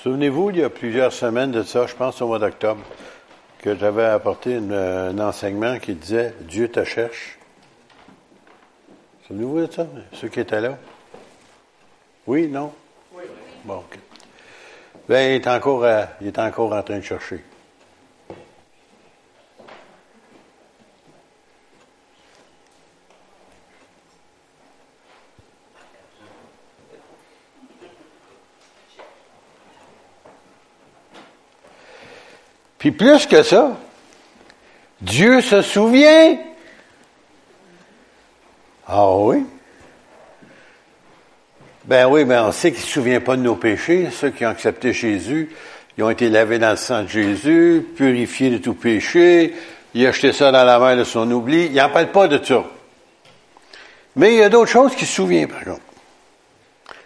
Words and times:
Souvenez-vous, 0.00 0.50
il 0.50 0.58
y 0.58 0.62
a 0.62 0.70
plusieurs 0.70 1.12
semaines 1.12 1.50
de 1.50 1.64
ça, 1.64 1.88
je 1.88 1.94
pense 1.96 2.22
au 2.22 2.28
mois 2.28 2.38
d'octobre, 2.38 2.84
que 3.58 3.74
j'avais 3.74 4.04
apporté 4.04 4.54
un 4.54 5.18
enseignement 5.18 5.80
qui 5.80 5.92
disait 5.94 6.34
Dieu 6.42 6.70
te 6.70 6.84
cherche. 6.84 7.36
Souvenez-vous 9.26 9.66
de 9.66 9.72
ça, 9.72 9.88
ceux 10.12 10.28
qui 10.28 10.38
étaient 10.38 10.60
là? 10.60 10.78
Oui, 12.28 12.46
non? 12.46 12.72
Oui. 13.12 13.24
Bon, 13.64 13.78
OK. 13.78 13.98
Ben, 15.08 15.32
il 15.32 15.34
est 15.34 15.48
encore, 15.48 15.84
il 16.20 16.28
est 16.28 16.38
encore 16.38 16.72
en 16.72 16.82
train 16.84 16.98
de 16.98 17.04
chercher. 17.04 17.42
Puis 32.78 32.92
plus 32.92 33.26
que 33.26 33.42
ça, 33.42 33.76
Dieu 35.00 35.40
se 35.40 35.62
souvient. 35.62 36.38
Ah 38.86 39.10
oui? 39.10 39.44
Ben 41.84 42.06
oui, 42.06 42.24
ben 42.24 42.44
on 42.44 42.52
sait 42.52 42.70
qu'il 42.70 42.80
ne 42.80 42.86
se 42.86 42.92
souvient 42.92 43.20
pas 43.20 43.36
de 43.36 43.42
nos 43.42 43.56
péchés. 43.56 44.08
Ceux 44.12 44.30
qui 44.30 44.44
ont 44.44 44.50
accepté 44.50 44.92
Jésus, 44.92 45.50
ils 45.96 46.04
ont 46.04 46.10
été 46.10 46.28
lavés 46.28 46.58
dans 46.58 46.70
le 46.70 46.76
sang 46.76 47.02
de 47.02 47.08
Jésus, 47.08 47.84
purifiés 47.96 48.50
de 48.50 48.58
tout 48.58 48.74
péché. 48.74 49.54
Il 49.94 50.06
a 50.06 50.12
jeté 50.12 50.32
ça 50.32 50.52
dans 50.52 50.64
la 50.64 50.78
main 50.78 50.96
de 50.96 51.04
son 51.04 51.30
oubli. 51.30 51.66
Il 51.66 51.74
n'en 51.74 51.88
parle 51.88 52.10
pas 52.12 52.28
de 52.28 52.42
ça. 52.44 52.64
Mais 54.16 54.34
il 54.34 54.38
y 54.38 54.42
a 54.42 54.48
d'autres 54.48 54.70
choses 54.70 54.94
qu'il 54.94 55.06
se 55.06 55.14
souvient, 55.14 55.46
par 55.46 55.64
contre. 55.64 55.80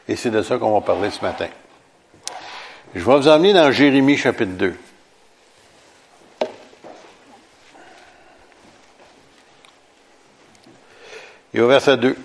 Et 0.08 0.16
c'est 0.16 0.30
de 0.30 0.42
ça 0.42 0.58
qu'on 0.58 0.72
va 0.72 0.80
parler 0.80 1.10
ce 1.10 1.22
matin. 1.22 1.48
Je 2.94 3.00
vais 3.00 3.16
vous 3.16 3.28
emmener 3.28 3.52
dans 3.52 3.70
Jérémie 3.70 4.16
chapitre 4.16 4.52
2. 4.52 4.74
Et 11.54 11.60
au 11.60 11.68
verset 11.68 11.96
2. 11.96 12.16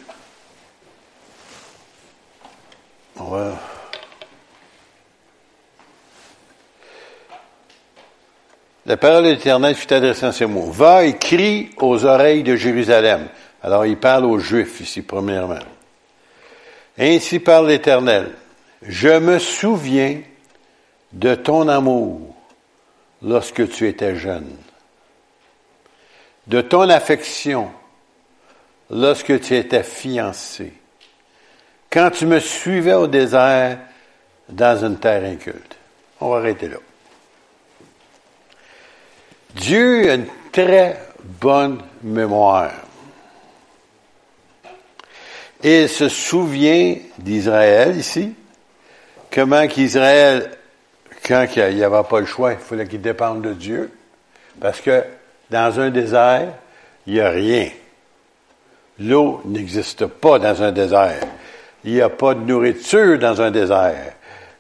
On 3.20 3.24
va... 3.26 3.60
La 8.86 8.96
parole 8.96 9.26
de 9.26 9.30
l'Éternel 9.32 9.76
fut 9.76 9.92
adressée 9.92 10.26
en 10.26 10.32
ces 10.32 10.46
mots. 10.46 10.72
Va 10.72 11.04
et 11.04 11.18
crie 11.18 11.72
aux 11.78 12.06
oreilles 12.06 12.44
de 12.44 12.56
Jérusalem. 12.56 13.28
Alors 13.62 13.86
il 13.86 13.98
parle 13.98 14.24
aux 14.24 14.40
Juifs 14.40 14.80
ici, 14.80 15.02
premièrement. 15.02 15.60
Ainsi 16.98 17.40
parle 17.40 17.68
l'Éternel. 17.68 18.32
Je 18.82 19.20
me 19.20 19.40
souviens 19.40 20.22
de 21.12 21.36
ton 21.36 21.68
amour 21.68 22.34
lorsque 23.22 23.70
tu 23.70 23.88
étais 23.88 24.16
jeune, 24.16 24.56
de 26.48 26.62
ton 26.62 26.90
affection 26.90 27.72
lorsque 28.90 29.40
tu 29.42 29.56
étais 29.56 29.84
fiancé, 29.84 30.74
quand 31.92 32.12
tu 32.12 32.26
me 32.26 32.40
suivais 32.40 32.94
au 32.94 33.08
désert 33.08 33.80
dans 34.50 34.86
une 34.86 34.98
terre 34.98 35.24
inculte. 35.24 35.78
On 36.20 36.30
va 36.30 36.38
arrêter 36.38 36.68
là. 36.68 36.78
Dieu 39.56 40.10
a 40.10 40.14
une 40.16 40.28
très 40.52 40.98
bonne 41.24 41.82
mémoire. 42.04 42.72
Et 45.64 45.84
il 45.84 45.90
se 45.90 46.08
souvient 46.08 46.96
d'Israël 47.18 47.98
ici, 47.98 48.36
comment 49.32 49.68
qu'Israël, 49.68 50.52
quand 51.26 51.48
il 51.56 51.76
n'y 51.76 51.84
avait 51.84 52.04
pas 52.08 52.20
le 52.20 52.26
choix, 52.26 52.54
il 52.54 52.60
fallait 52.60 52.88
qu'il 52.88 53.02
dépende 53.02 53.42
de 53.42 53.54
Dieu, 53.54 53.92
parce 54.62 54.80
que 54.82 55.04
dans 55.50 55.80
un 55.80 55.90
désert, 55.90 56.54
il 57.08 57.14
n'y 57.14 57.20
a 57.20 57.30
rien. 57.30 57.70
L'eau 59.00 59.42
n'existe 59.46 60.06
pas 60.06 60.40
dans 60.40 60.64
un 60.64 60.72
désert. 60.72 61.28
Il 61.84 61.94
n'y 61.94 62.02
a 62.02 62.10
pas 62.10 62.34
de 62.34 62.42
nourriture 62.42 63.20
dans 63.20 63.42
un 63.42 63.52
désert. 63.52 64.14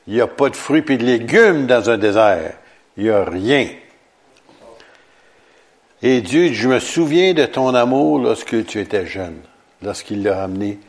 Il 0.08 0.14
n'y 0.14 0.22
a 0.22 0.28
pas 0.28 0.50
de 0.50 0.56
fruits 0.56 0.84
et 0.88 0.98
de 0.98 1.04
légumes 1.04 1.66
dans 1.66 1.90
un 1.90 1.98
désert. 1.98 2.54
Il 2.96 3.06
n'y 3.06 3.10
a 3.10 3.24
rien. 3.24 3.68
Et 6.02 6.22
Dieu, 6.22 6.54
je 6.54 6.70
me 6.70 6.80
souviens 6.80 7.34
de 7.34 7.46
ton 7.46 7.74
amour 7.74 8.20
lorsque 8.20 8.66
tu 8.66 8.80
étais 8.80 9.08
jeune, 9.08 9.42
lorsqu'il 9.82 10.24
l'a 10.24 10.44
amené 10.44 10.80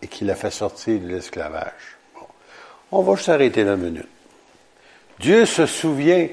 et 0.00 0.06
qu'il 0.08 0.26
l'a 0.26 0.34
fait 0.34 0.50
sortir 0.50 0.98
de 0.98 1.08
l'esclavage. 1.08 1.96
On 2.90 3.02
va 3.02 3.16
s'arrêter 3.16 3.64
là 3.64 3.74
une 3.74 3.82
minute. 3.82 4.08
Dieu 5.18 5.44
se 5.44 5.66
souvient 5.66 6.28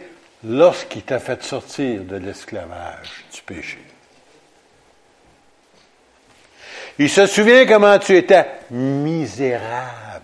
lorsqu'il 0.46 1.04
t'a 1.04 1.20
fait 1.20 1.44
sortir 1.44 2.02
de 2.04 2.16
l'esclavage 2.16 3.26
du 3.34 3.42
péché. 3.42 3.80
Il 7.00 7.10
se 7.10 7.26
souvient 7.26 7.66
comment 7.66 7.98
tu 7.98 8.16
étais 8.16 8.46
misérable. 8.70 10.22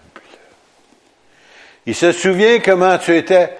Il 1.86 1.96
se 1.96 2.12
souvient 2.12 2.60
comment 2.60 2.98
tu 2.98 3.16
étais 3.18 3.58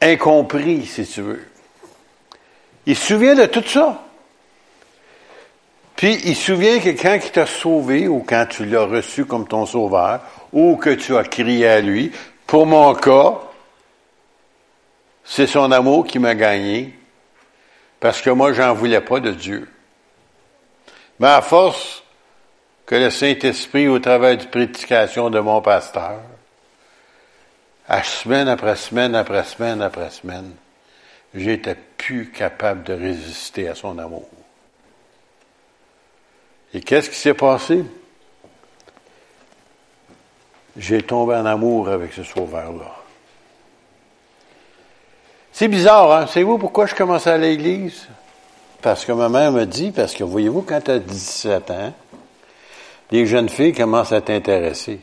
incompris, 0.00 0.86
si 0.86 1.06
tu 1.06 1.22
veux. 1.22 1.46
Il 2.86 2.96
se 2.96 3.06
souvient 3.06 3.34
de 3.34 3.46
tout 3.46 3.62
ça. 3.66 4.02
Puis 5.94 6.18
il 6.24 6.36
se 6.36 6.52
souvient 6.52 6.78
que 6.78 6.90
quand 6.90 7.18
il 7.22 7.30
t'a 7.30 7.46
sauvé, 7.46 8.08
ou 8.08 8.24
quand 8.26 8.46
tu 8.48 8.64
l'as 8.64 8.84
reçu 8.84 9.24
comme 9.24 9.46
ton 9.46 9.66
sauveur, 9.66 10.20
ou 10.52 10.76
que 10.76 10.90
tu 10.90 11.16
as 11.16 11.24
crié 11.24 11.68
à 11.68 11.80
lui, 11.80 12.12
pour 12.46 12.66
mon 12.66 12.94
cas, 12.94 13.40
c'est 15.24 15.46
son 15.46 15.70
amour 15.70 16.06
qui 16.06 16.18
m'a 16.18 16.34
gagné, 16.34 16.98
parce 18.00 18.22
que 18.22 18.30
moi, 18.30 18.52
j'en 18.52 18.74
voulais 18.74 19.00
pas 19.00 19.20
de 19.20 19.32
Dieu. 19.32 19.68
Mais 21.20 21.28
à 21.28 21.42
force 21.42 22.02
que 22.88 22.94
le 22.94 23.10
Saint-Esprit, 23.10 23.86
au 23.86 23.98
travers 23.98 24.38
de 24.38 24.46
prédication 24.46 25.28
de 25.28 25.38
mon 25.40 25.60
pasteur, 25.60 26.22
à 27.86 28.02
semaine 28.02 28.48
après 28.48 28.76
semaine 28.76 29.14
après 29.14 29.44
semaine 29.44 29.82
après 29.82 30.08
semaine, 30.08 30.52
j'étais 31.34 31.76
plus 31.98 32.30
capable 32.30 32.84
de 32.84 32.94
résister 32.94 33.68
à 33.68 33.74
son 33.74 33.98
amour. 33.98 34.26
Et 36.72 36.80
qu'est-ce 36.80 37.10
qui 37.10 37.16
s'est 37.16 37.34
passé? 37.34 37.84
J'ai 40.74 41.02
tombé 41.02 41.34
en 41.34 41.44
amour 41.44 41.90
avec 41.90 42.14
ce 42.14 42.22
sauveur-là. 42.22 42.96
C'est 45.52 45.68
bizarre, 45.68 46.10
hein? 46.12 46.26
Savez-vous 46.26 46.56
pourquoi 46.56 46.86
je 46.86 46.94
commençais 46.94 47.30
à 47.30 47.36
l'église? 47.36 48.08
Parce 48.80 49.04
que 49.04 49.12
ma 49.12 49.28
mère 49.28 49.52
me 49.52 49.66
dit, 49.66 49.90
parce 49.90 50.14
que 50.14 50.24
voyez-vous, 50.24 50.62
quand 50.62 50.80
tu 50.80 50.90
as 50.90 50.98
17 51.00 51.70
ans, 51.70 51.92
les 53.10 53.26
jeunes 53.26 53.48
filles 53.48 53.72
commencent 53.72 54.12
à 54.12 54.20
t'intéresser. 54.20 55.00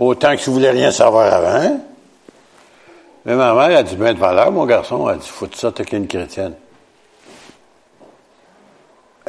Autant 0.00 0.36
que 0.36 0.42
tu 0.42 0.50
voulais 0.50 0.70
rien 0.70 0.90
savoir 0.90 1.32
avant. 1.32 1.66
Hein? 1.66 1.80
Mais 3.24 3.36
ma 3.36 3.54
mère 3.54 3.78
a 3.78 3.82
dit, 3.82 3.94
ben 3.94 4.14
de 4.14 4.18
valeur, 4.18 4.50
mon 4.50 4.66
garçon, 4.66 5.08
elle 5.08 5.14
a 5.14 5.18
dit, 5.18 5.28
faut 5.28 5.46
ça, 5.54 5.70
t'es 5.70 5.84
qu'une 5.84 6.08
chrétienne? 6.08 6.54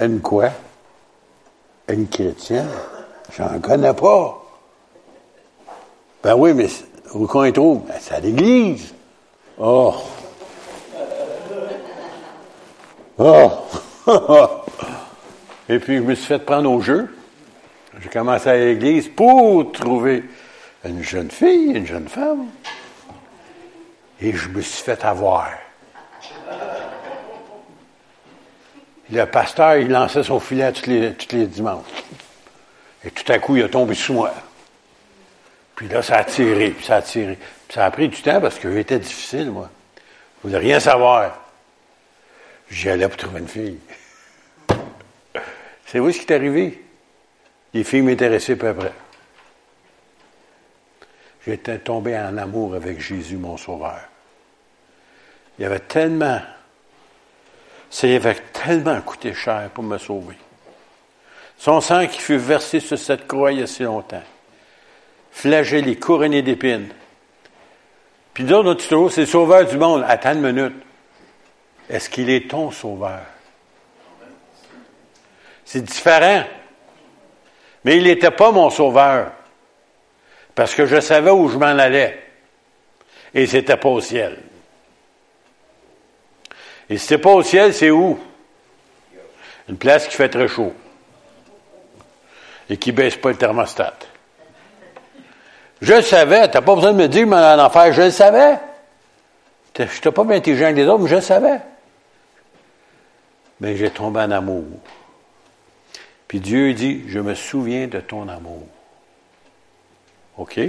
Une 0.01 0.19
quoi? 0.19 0.49
Une 1.87 2.07
chrétienne? 2.07 2.69
J'en 3.37 3.59
connais 3.59 3.93
pas. 3.93 4.43
Ben 6.23 6.35
oui, 6.35 6.53
mais 6.53 6.67
où 7.13 7.27
qu'on 7.27 7.43
y 7.43 7.53
trouve? 7.53 7.85
Ben, 7.85 7.95
c'est 7.99 8.15
à 8.15 8.19
l'église. 8.19 8.93
Oh! 9.59 9.93
Oh! 13.19 13.51
Et 15.73 15.79
puis, 15.79 15.97
je 15.97 16.01
me 16.01 16.13
suis 16.13 16.27
fait 16.27 16.37
prendre 16.37 16.69
au 16.69 16.81
jeu. 16.81 17.09
J'ai 17.99 18.09
commencé 18.09 18.47
à 18.47 18.55
l'église 18.55 19.07
pour 19.07 19.71
trouver 19.71 20.23
une 20.85 21.01
jeune 21.01 21.31
fille, 21.31 21.71
une 21.73 21.87
jeune 21.87 22.07
femme. 22.07 22.45
Et 24.21 24.33
je 24.33 24.49
me 24.49 24.61
suis 24.61 24.83
fait 24.83 25.03
avoir. 25.03 25.49
Le 29.09 29.25
pasteur, 29.25 29.77
il 29.77 29.89
lançait 29.89 30.21
son 30.21 30.39
filet 30.39 30.71
tous 30.71 30.87
les, 30.87 31.15
les 31.31 31.47
dimanches. 31.47 31.85
Et 33.03 33.09
tout 33.09 33.31
à 33.31 33.39
coup, 33.39 33.57
il 33.57 33.63
a 33.63 33.69
tombé 33.69 33.95
sous 33.95 34.13
moi. 34.13 34.31
Puis 35.75 35.87
là, 35.87 36.03
ça 36.03 36.17
a 36.17 36.23
tiré, 36.23 36.69
puis 36.69 36.85
ça 36.85 36.97
a 36.97 37.01
tiré. 37.01 37.35
Puis 37.67 37.73
ça 37.73 37.85
a 37.85 37.89
pris 37.89 38.09
du 38.09 38.21
temps 38.21 38.39
parce 38.39 38.59
que 38.59 38.71
j'étais 38.71 38.99
difficile, 38.99 39.49
moi. 39.49 39.71
Je 40.37 40.49
voulais 40.49 40.59
rien 40.59 40.79
savoir. 40.79 41.35
J'y 42.69 42.89
allais 42.89 43.07
pour 43.07 43.17
trouver 43.17 43.39
une 43.39 43.47
fille. 43.47 43.79
C'est 45.93 45.99
vous 45.99 46.11
ce 46.11 46.17
qui 46.17 46.25
est 46.25 46.35
arrivé? 46.35 46.83
Les 47.71 47.83
filles 47.83 48.01
m'intéressaient 48.01 48.55
peu 48.55 48.73
près. 48.73 48.93
J'étais 51.45 51.77
tombé 51.77 52.17
en 52.17 52.35
amour 52.35 52.73
avec 52.73 52.99
Jésus, 52.99 53.37
mon 53.37 53.57
Sauveur. 53.57 53.99
Il 55.59 55.61
y 55.61 55.65
avait 55.65 55.81
tellement, 55.81 56.41
ça 57.91 58.07
y 58.07 58.15
avait 58.15 58.33
tellement 58.53 58.99
coûté 59.01 59.35
cher 59.35 59.69
pour 59.71 59.83
me 59.83 59.99
sauver. 59.99 60.35
Son 61.59 61.79
sang 61.79 62.07
qui 62.07 62.17
fut 62.17 62.37
versé 62.37 62.79
sur 62.79 62.97
cette 62.97 63.27
croix 63.27 63.51
il 63.51 63.59
y 63.59 63.61
a 63.61 63.67
si 63.67 63.83
longtemps. 63.83 64.23
flagellé, 65.31 65.95
couronné 65.97 66.41
d'épines. 66.41 66.89
Puis 68.33 68.45
d'autres, 68.45 68.63
notre 68.63 69.09
c'est 69.11 69.27
sauveur 69.27 69.67
du 69.67 69.77
monde. 69.77 70.03
Attends 70.07 70.33
une 70.33 70.53
minute. 70.53 70.83
Est-ce 71.87 72.09
qu'il 72.09 72.31
est 72.31 72.49
ton 72.49 72.71
sauveur? 72.71 73.21
C'est 75.65 75.81
différent. 75.81 76.43
Mais 77.83 77.97
il 77.97 78.03
n'était 78.03 78.31
pas 78.31 78.51
mon 78.51 78.69
sauveur. 78.69 79.31
Parce 80.55 80.75
que 80.75 80.85
je 80.85 80.99
savais 80.99 81.31
où 81.31 81.49
je 81.49 81.57
m'en 81.57 81.65
allais. 81.65 82.19
Et 83.33 83.47
c'était 83.47 83.77
pas 83.77 83.89
au 83.89 84.01
ciel. 84.01 84.37
Et 86.89 86.97
si 86.97 87.07
c'est 87.07 87.17
pas 87.17 87.31
au 87.31 87.41
ciel, 87.41 87.73
c'est 87.73 87.89
où? 87.89 88.19
Une 89.67 89.77
place 89.77 90.07
qui 90.07 90.15
fait 90.15 90.29
très 90.29 90.47
chaud. 90.47 90.73
Et 92.69 92.77
qui 92.77 92.91
baisse 92.91 93.15
pas 93.15 93.29
le 93.29 93.35
thermostat. 93.35 93.95
Je 95.81 95.93
le 95.93 96.01
savais. 96.01 96.49
T'as 96.49 96.61
pas 96.61 96.75
besoin 96.75 96.93
de 96.93 96.97
me 96.97 97.07
dire, 97.07 97.25
mais 97.25 97.37
en 97.37 97.59
enfer, 97.59 97.91
je 97.93 98.03
le 98.03 98.11
savais. 98.11 98.59
Je 99.77 99.83
n'étais 99.83 100.11
pas 100.11 100.23
bien 100.23 100.37
intelligent 100.37 100.69
que 100.69 100.75
les 100.75 100.85
autres, 100.85 101.03
mais 101.03 101.09
je 101.09 101.15
le 101.15 101.21
savais. 101.21 101.59
Mais 103.59 103.75
j'ai 103.75 103.89
tombé 103.89 104.19
en 104.19 104.31
amour. 104.31 104.63
Puis 106.33 106.39
Dieu 106.39 106.73
dit, 106.73 107.03
je 107.09 107.19
me 107.19 107.35
souviens 107.35 107.85
de 107.87 107.99
ton 107.99 108.27
amour. 108.27 108.67
OK? 110.35 110.59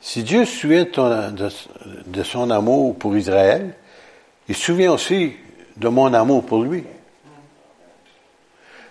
Si 0.00 0.22
Dieu 0.22 0.44
se 0.44 0.56
souvient 0.60 0.84
de, 0.84 2.22
son 2.22 2.50
amour 2.52 2.96
pour 2.96 3.16
Israël, 3.16 3.74
il 4.48 4.54
se 4.54 4.62
souvient 4.62 4.92
aussi 4.92 5.34
de 5.76 5.88
mon 5.88 6.14
amour 6.14 6.46
pour 6.46 6.62
lui. 6.62 6.84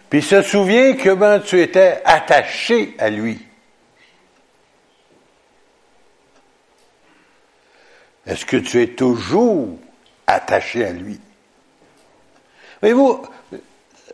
Puis 0.09 0.19
il 0.19 0.25
se 0.25 0.41
souvient 0.41 0.97
comment 0.97 1.39
tu 1.39 1.61
étais 1.61 2.01
attaché 2.03 2.93
à 2.99 3.09
lui. 3.09 3.39
Est-ce 8.27 8.45
que 8.45 8.57
tu 8.57 8.81
es 8.81 8.87
toujours 8.87 9.77
attaché 10.27 10.83
à 10.83 10.91
lui? 10.91 11.21
Voyez-vous, 12.83 13.21
il 13.53 13.59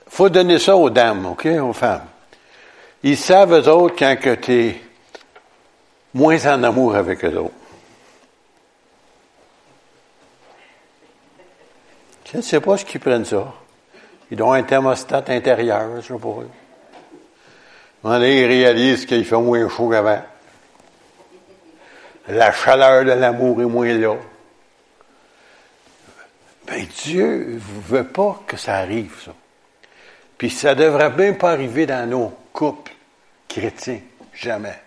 faut 0.07 0.29
donner 0.29 0.59
ça 0.59 0.77
aux 0.77 0.91
dames, 0.91 1.25
OK, 1.25 1.47
aux 1.47 1.73
femmes. 1.73 2.05
Ils 3.01 3.17
savent, 3.17 3.51
eux 3.51 3.67
autres, 3.67 3.95
quand 3.97 4.15
tu 4.39 4.53
es 4.53 4.79
moins 6.13 6.45
en 6.45 6.61
amour 6.61 6.93
avec 6.93 7.25
eux 7.25 7.35
autres. 7.35 7.51
Je 12.31 12.37
ne 12.37 12.43
sais 12.43 12.61
pas 12.61 12.77
ce 12.77 12.85
qu'ils 12.85 12.99
prennent 12.99 13.25
ça. 13.25 13.51
Ils 14.29 14.39
ont 14.43 14.53
un 14.53 14.61
thermostat 14.61 15.23
intérieur, 15.29 15.99
je 16.03 16.13
sais 16.13 16.19
pas. 16.19 16.35
ils 18.19 18.45
réalisent 18.45 19.07
qu'il 19.07 19.25
fait 19.25 19.35
moins 19.35 19.67
chaud 19.67 19.89
qu'avant. 19.89 20.21
La 22.27 22.51
chaleur 22.51 23.03
de 23.03 23.13
l'amour 23.13 23.63
est 23.63 23.65
moins 23.65 23.97
là. 23.97 24.15
Ben, 26.69 26.85
Dieu 27.03 27.53
ne 27.53 27.59
veut 27.59 28.03
pas 28.03 28.43
que 28.45 28.55
ça 28.55 28.75
arrive, 28.75 29.15
ça. 29.25 29.33
Puis 30.37 30.51
ça 30.51 30.75
ne 30.75 30.83
devrait 30.83 31.09
même 31.11 31.37
pas 31.37 31.51
arriver 31.51 31.85
dans 31.85 32.07
nos 32.07 32.31
couples 32.53 32.93
chrétiens. 33.47 34.01
Jamais. 34.33 34.79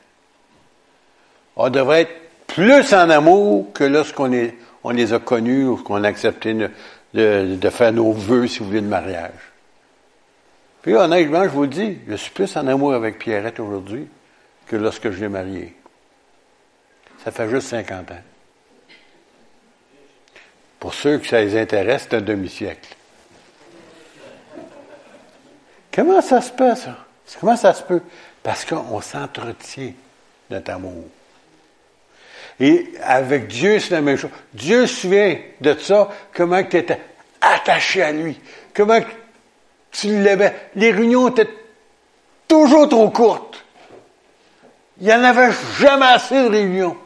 On 1.56 1.68
devrait 1.68 2.02
être 2.02 2.14
plus 2.46 2.94
en 2.94 3.10
amour 3.10 3.72
que 3.72 3.84
lorsqu'on 3.84 4.30
on 4.84 4.90
les 4.90 5.12
a 5.12 5.18
connus 5.18 5.66
ou 5.66 5.76
qu'on 5.76 6.04
a 6.04 6.08
accepté 6.08 6.54
de, 7.14 7.70
faire 7.70 7.92
nos 7.92 8.12
vœux, 8.12 8.46
si 8.46 8.60
vous 8.60 8.66
voulez, 8.66 8.80
de 8.80 8.86
mariage. 8.86 9.52
Puis 10.82 10.94
honnêtement, 10.94 11.44
je 11.44 11.48
vous 11.48 11.66
dis, 11.66 11.98
je 12.08 12.14
suis 12.14 12.30
plus 12.30 12.56
en 12.56 12.66
amour 12.66 12.94
avec 12.94 13.18
Pierrette 13.18 13.60
aujourd'hui 13.60 14.08
que 14.66 14.76
lorsque 14.76 15.10
je 15.10 15.20
l'ai 15.20 15.28
mariée. 15.28 15.76
Ça 17.24 17.30
fait 17.30 17.48
juste 17.50 17.68
50 17.68 18.10
ans. 18.10 18.31
Pour 20.82 20.94
ceux 20.94 21.18
que 21.18 21.28
ça 21.28 21.40
les 21.40 21.56
intéresse, 21.56 22.08
c'est 22.10 22.16
un 22.16 22.20
demi-siècle. 22.20 22.96
Comment 25.94 26.20
ça 26.20 26.40
se 26.40 26.50
peut, 26.50 26.74
ça? 26.74 26.96
Comment 27.38 27.54
ça 27.54 27.72
se 27.72 27.84
peut? 27.84 28.02
Parce 28.42 28.64
qu'on 28.64 29.00
s'entretient 29.00 29.92
notre 30.50 30.72
amour. 30.72 31.04
Et 32.58 32.94
avec 33.00 33.46
Dieu, 33.46 33.78
c'est 33.78 33.94
la 33.94 34.00
même 34.00 34.16
chose. 34.16 34.32
Dieu 34.54 34.88
se 34.88 35.02
souvient 35.02 35.36
de 35.60 35.78
ça, 35.78 36.08
comment 36.34 36.64
tu 36.64 36.78
étais 36.78 36.98
attaché 37.40 38.02
à 38.02 38.10
lui, 38.10 38.40
comment 38.74 38.98
tu 39.92 40.08
l'aimais. 40.20 40.52
Les 40.74 40.90
réunions 40.90 41.28
étaient 41.28 41.48
toujours 42.48 42.88
trop 42.88 43.08
courtes. 43.08 43.64
Il 45.00 45.06
n'y 45.06 45.14
en 45.14 45.22
avait 45.22 45.52
jamais 45.78 46.06
assez 46.06 46.42
de 46.42 46.48
réunions. 46.48 46.96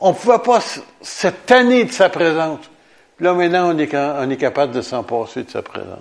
On 0.00 0.10
ne 0.10 0.14
pouvait 0.14 0.38
pas 0.38 0.60
se 0.60 1.28
tanner 1.28 1.84
de 1.84 1.92
sa 1.92 2.08
présence. 2.08 2.70
Là, 3.20 3.34
maintenant, 3.34 3.74
on 3.74 3.78
est, 3.78 4.36
capable 4.36 4.72
de 4.72 4.80
s'en 4.80 5.02
passer 5.04 5.44
de 5.44 5.50
sa 5.50 5.60
présence. 5.60 5.98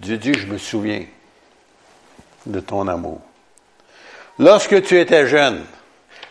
Dieu 0.00 0.16
dit, 0.16 0.32
je 0.32 0.46
me 0.46 0.56
souviens 0.56 1.04
de 2.46 2.60
ton 2.60 2.88
amour. 2.88 3.20
Lorsque 4.38 4.82
tu 4.82 4.98
étais 4.98 5.26
jeune, 5.26 5.64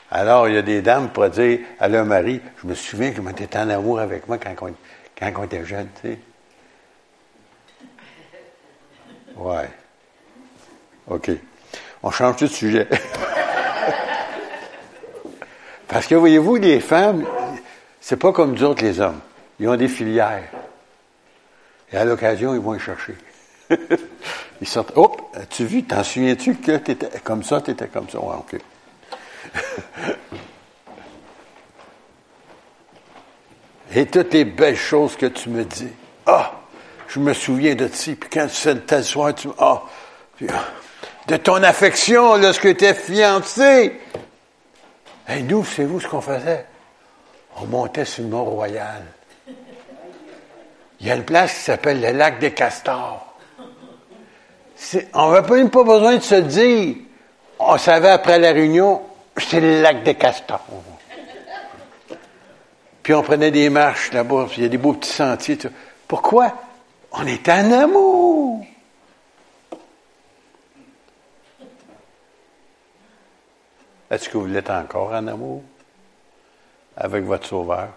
alors 0.10 0.48
il 0.48 0.56
y 0.56 0.58
a 0.58 0.62
des 0.62 0.82
dames 0.82 1.10
pour 1.10 1.30
dire 1.30 1.60
à 1.80 1.88
leur 1.88 2.06
mari, 2.06 2.42
je 2.62 2.68
me 2.68 2.74
souviens 2.74 3.12
que 3.12 3.22
tu 3.22 3.44
étais 3.44 3.60
en 3.60 3.70
amour 3.70 4.00
avec 4.00 4.28
moi 4.28 4.38
quand 4.40 4.56
on, 4.62 4.74
quand 5.20 5.32
on 5.38 5.44
était 5.44 5.66
jeune, 5.66 5.90
tu 6.02 6.10
sais. 6.10 6.20
Ouais. 9.36 9.70
OK. 11.08 11.30
On 12.04 12.12
change 12.12 12.38
de 12.38 12.48
sujet. 12.48 12.88
Parce 15.88 16.06
que 16.08 16.16
voyez-vous, 16.16 16.56
les 16.58 16.80
femmes, 16.80 17.26
c'est 18.02 18.18
pas 18.18 18.32
comme 18.32 18.56
d'autres 18.56 18.84
les 18.84 19.00
hommes. 19.00 19.20
Ils 19.60 19.68
ont 19.68 19.76
des 19.76 19.88
filières. 19.88 20.50
Et 21.92 21.98
à 21.98 22.06
l'occasion, 22.06 22.54
ils 22.54 22.60
vont 22.60 22.76
y 22.76 22.80
chercher. 22.80 23.16
ils 24.62 24.68
sortent. 24.68 24.92
Hop, 24.96 25.22
as-tu 25.36 25.66
vu, 25.66 25.84
t'en 25.84 26.04
souviens-tu 26.04 26.56
que 26.56 26.78
tu 26.78 26.92
étais 26.92 27.20
comme 27.24 27.44
ça, 27.44 27.62
tu 27.62 27.72
étais 27.72 27.88
comme 27.88 28.10
ça? 28.10 28.20
Ouais, 28.20 28.36
OK. 28.38 28.58
Et 33.96 34.06
toutes 34.06 34.34
les 34.34 34.44
belles 34.46 34.76
choses 34.76 35.16
que 35.16 35.28
tu 35.28 35.50
me 35.50 35.64
dis. 35.64 35.88
Ah, 36.26 36.52
je 37.08 37.20
me 37.20 37.34
souviens 37.34 37.74
de 37.74 37.88
ça. 37.88 38.12
Puis 38.20 38.30
quand 38.30 38.48
tu 38.48 38.56
fais 38.56 38.76
tel 38.76 39.04
soir, 39.04 39.34
tu 39.34 39.48
ah, 39.58 39.82
ah, 40.50 40.66
de 41.28 41.36
ton 41.38 41.62
affection 41.62 42.38
lorsque 42.38 42.62
tu 42.62 42.70
étais 42.70 42.94
fiancé. 42.94 44.00
Et 45.30 45.42
nous, 45.42 45.66
c'est 45.66 45.84
vous 45.84 46.00
ce 46.00 46.08
qu'on 46.08 46.22
faisait? 46.22 46.66
On 47.58 47.66
montait 47.66 48.06
sur 48.06 48.24
le 48.24 48.30
Mont-Royal. 48.30 49.04
Il 51.00 51.08
y 51.08 51.12
a 51.12 51.16
une 51.16 51.26
place 51.26 51.54
qui 51.54 51.60
s'appelle 51.60 52.02
le 52.02 52.12
lac 52.12 52.40
des 52.40 52.52
Castors. 52.52 53.36
On 55.14 55.32
n'avait 55.32 55.56
même 55.58 55.70
pas 55.70 55.84
besoin 55.84 56.16
de 56.16 56.22
se 56.22 56.36
dire. 56.36 56.96
On 57.60 57.78
savait 57.78 58.10
après 58.10 58.40
la 58.40 58.52
réunion, 58.52 59.02
c'est 59.38 59.60
le 59.60 59.82
lac 59.82 60.04
des 60.04 60.16
Castors. 60.16 60.66
Puis 63.04 63.14
on 63.14 63.22
prenait 63.22 63.52
des 63.52 63.70
marches 63.70 64.12
là-bas, 64.14 64.48
il 64.56 64.64
y 64.64 64.66
a 64.66 64.70
des 64.70 64.78
beaux 64.78 64.94
petits 64.94 65.10
sentiers. 65.10 65.58
Pourquoi? 66.08 66.54
On 67.12 67.26
est 67.26 67.50
en 67.50 67.72
amour. 67.72 68.66
Est-ce 74.10 74.30
que 74.30 74.38
vous 74.38 74.46
l'êtes 74.46 74.70
encore 74.70 75.12
en 75.12 75.28
amour 75.28 75.64
avec 76.96 77.24
votre 77.26 77.48
Sauveur, 77.48 77.90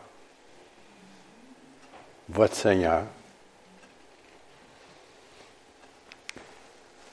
votre 2.29 2.55
Seigneur? 2.55 3.05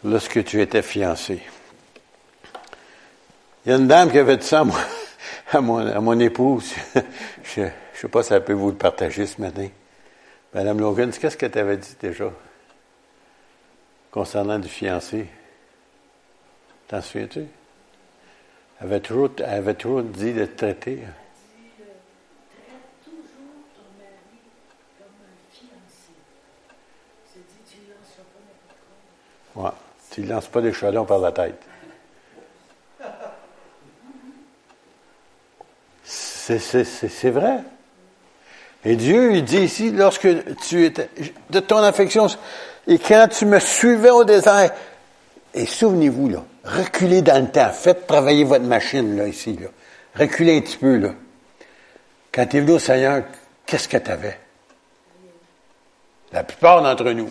Lorsque 0.04 0.44
tu 0.44 0.62
étais 0.62 0.82
fiancé. 0.82 1.42
Il 3.66 3.72
y 3.72 3.74
a 3.74 3.78
une 3.78 3.88
dame 3.88 4.10
qui 4.10 4.18
avait 4.18 4.38
dit 4.38 4.46
ça 4.46 4.64
à, 5.52 5.62
mon, 5.62 6.20
épouse. 6.20 6.74
Je 7.44 7.62
ne 7.62 7.70
sais 7.94 8.08
pas 8.08 8.24
si 8.24 8.34
elle 8.34 8.44
peut 8.44 8.54
vous 8.54 8.70
le 8.70 8.78
partager 8.78 9.26
ce 9.26 9.42
matin. 9.42 9.68
Madame 10.54 10.80
Logan, 10.80 11.12
qu'est-ce 11.12 11.38
que 11.38 11.46
tu 11.46 11.60
avais 11.60 11.78
dit 11.78 11.96
déjà 12.00 12.32
concernant 14.10 14.58
du 14.58 14.70
fiancé? 14.70 15.28
T'en 16.88 17.02
souviens-tu? 17.02 17.46
Elle 18.80 18.88
avait 18.88 19.00
toujours, 19.00 19.30
avait 19.44 19.74
toujours 19.74 20.04
dit 20.04 20.34
de 20.34 20.46
traiter. 20.46 21.00
Ouais. 29.56 29.70
Tu 30.12 30.22
ne 30.22 30.30
lances 30.30 30.48
pas 30.48 30.62
des 30.62 30.74
chalons 30.74 31.06
par 31.06 31.20
la 31.20 31.32
tête. 31.32 31.62
C'est 36.04 37.30
vrai. 37.32 37.60
Et 38.86 38.96
Dieu, 38.96 39.34
il 39.34 39.44
dit 39.44 39.64
ici, 39.64 39.92
lorsque 39.92 40.30
tu 40.68 40.86
étais, 40.86 41.10
de 41.50 41.60
ton 41.60 41.78
affection, 41.78 42.28
et 42.88 43.00
quand 43.00 43.28
tu 43.28 43.46
me 43.46 43.60
suivais 43.60 44.12
au 44.12 44.24
désert, 44.24 44.72
et 45.54 45.66
souvenez-vous, 45.66 46.30
là, 46.30 46.44
reculez 46.68 47.22
dans 47.22 47.44
le 47.44 47.50
temps, 47.52 47.72
faites 47.72 48.08
travailler 48.08 48.44
votre 48.44 48.66
machine, 48.66 49.18
là, 49.18 49.28
ici, 49.28 49.58
là. 49.60 49.68
Reculez 50.16 50.58
un 50.58 50.62
petit 50.62 50.78
peu, 50.78 50.98
là. 50.98 51.10
Quand 52.32 52.46
tu 52.46 52.58
es 52.58 52.60
venu 52.60 52.74
au 52.74 52.80
Seigneur, 52.80 53.24
qu'est-ce 53.66 53.88
que 53.88 53.98
tu 53.98 54.12
avais? 54.12 54.38
La 56.32 56.44
plupart 56.44 56.82
d'entre 56.82 57.12
nous. 57.12 57.30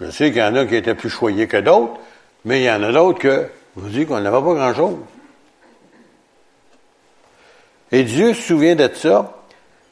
Je 0.00 0.10
sais 0.10 0.30
qu'il 0.30 0.40
y 0.40 0.42
en 0.42 0.54
a 0.56 0.64
qui 0.64 0.76
étaient 0.76 0.94
plus 0.94 1.10
choyés 1.10 1.46
que 1.46 1.58
d'autres, 1.58 2.00
mais 2.44 2.60
il 2.60 2.64
y 2.64 2.70
en 2.70 2.82
a 2.82 2.92
d'autres 2.92 3.18
que, 3.18 3.48
vous 3.76 3.88
dites 3.88 4.08
qu'on 4.08 4.20
n'avait 4.20 4.36
pas 4.36 4.54
grand-chose. 4.54 4.96
Et 7.92 8.04
Dieu 8.04 8.34
se 8.34 8.42
souvient 8.42 8.76
de 8.76 8.88
ça 8.94 9.36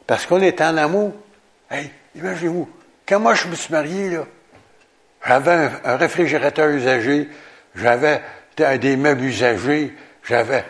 parce 0.06 0.25
qu'on 0.25 0.40
est 0.40 0.61
en 0.61 0.76
amour. 0.76 1.12
Hey, 1.70 1.90
imaginez-vous, 2.14 2.68
quand 3.06 3.20
moi 3.20 3.35
je 3.35 3.49
me 3.49 3.54
suis 3.54 3.73
marié, 3.73 4.11
là, 4.11 4.25
j'avais 5.26 5.70
un, 5.85 5.97
réfrigérateur 5.97 6.68
usagé, 6.70 7.28
j'avais 7.75 8.23
des 8.61 8.97
meubles 8.97 9.25
usagés, 9.25 9.95
j'avais. 10.25 10.65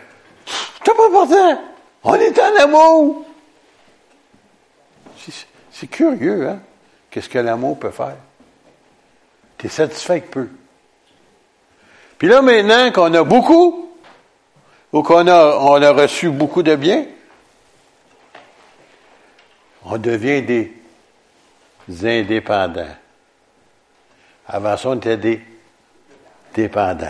C'était 0.47 0.95
pas 0.95 1.07
important! 1.07 1.63
On 2.05 2.15
est 2.15 2.39
en 2.39 2.57
amour! 2.57 3.25
C'est 5.71 5.87
curieux, 5.87 6.49
hein? 6.49 6.61
Qu'est-ce 7.11 7.29
que 7.29 7.39
l'amour 7.39 7.79
peut 7.79 7.91
faire? 7.91 8.17
Tu 9.57 9.67
es 9.67 9.69
satisfait 9.69 10.15
avec 10.15 10.31
peu. 10.31 10.49
Puis 12.19 12.29
là, 12.29 12.43
maintenant 12.43 12.91
qu'on 12.91 13.15
a 13.15 13.23
beaucoup, 13.23 13.93
ou 14.93 15.03
qu'on 15.03 15.27
a, 15.27 15.57
on 15.57 15.81
a 15.81 15.91
reçu 15.93 16.31
beaucoup 16.31 16.63
de 16.63 16.75
biens, 16.75 17.07
on 19.85 19.99
devient 19.99 20.43
des 20.43 20.73
indépendants. 22.03 22.97
Avant 24.47 24.77
ça, 24.77 24.89
on 24.89 24.97
était 24.97 25.17
des 25.17 25.41
dépendants. 26.55 27.07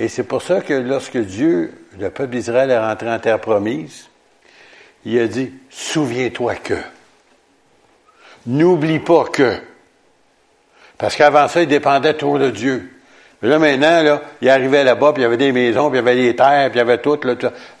Et 0.00 0.08
c'est 0.08 0.22
pour 0.22 0.42
ça 0.42 0.60
que 0.60 0.74
lorsque 0.74 1.18
Dieu, 1.18 1.72
le 1.98 2.10
peuple 2.10 2.30
d'Israël 2.30 2.70
est 2.70 2.78
rentré 2.78 3.10
en 3.10 3.18
terre 3.18 3.40
promise, 3.40 4.08
il 5.04 5.18
a 5.18 5.26
dit, 5.26 5.52
souviens-toi 5.70 6.54
que. 6.56 6.74
N'oublie 8.46 9.00
pas 9.00 9.24
que. 9.24 9.58
Parce 10.96 11.16
qu'avant 11.16 11.48
ça, 11.48 11.62
il 11.62 11.68
dépendait 11.68 12.14
toujours 12.14 12.38
de 12.38 12.50
Dieu. 12.50 12.90
Mais 13.42 13.48
là, 13.48 13.58
maintenant, 13.58 14.02
là, 14.02 14.22
il 14.40 14.48
arrivait 14.48 14.82
là-bas, 14.82 15.12
puis 15.12 15.22
il 15.22 15.24
y 15.24 15.26
avait 15.26 15.36
des 15.36 15.52
maisons, 15.52 15.90
puis 15.90 15.98
il 15.98 16.04
y 16.04 16.08
avait 16.08 16.20
des 16.20 16.34
terres, 16.34 16.70
puis 16.70 16.76
il 16.76 16.78
y 16.78 16.80
avait 16.80 16.98
tout. 16.98 17.18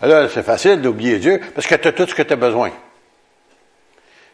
Là, 0.02 0.28
c'est 0.28 0.42
facile 0.42 0.80
d'oublier 0.80 1.18
Dieu, 1.18 1.40
parce 1.54 1.66
que 1.66 1.74
tu 1.74 1.88
as 1.88 1.92
tout 1.92 2.06
ce 2.06 2.14
que 2.14 2.22
tu 2.22 2.32
as 2.32 2.36
besoin. 2.36 2.70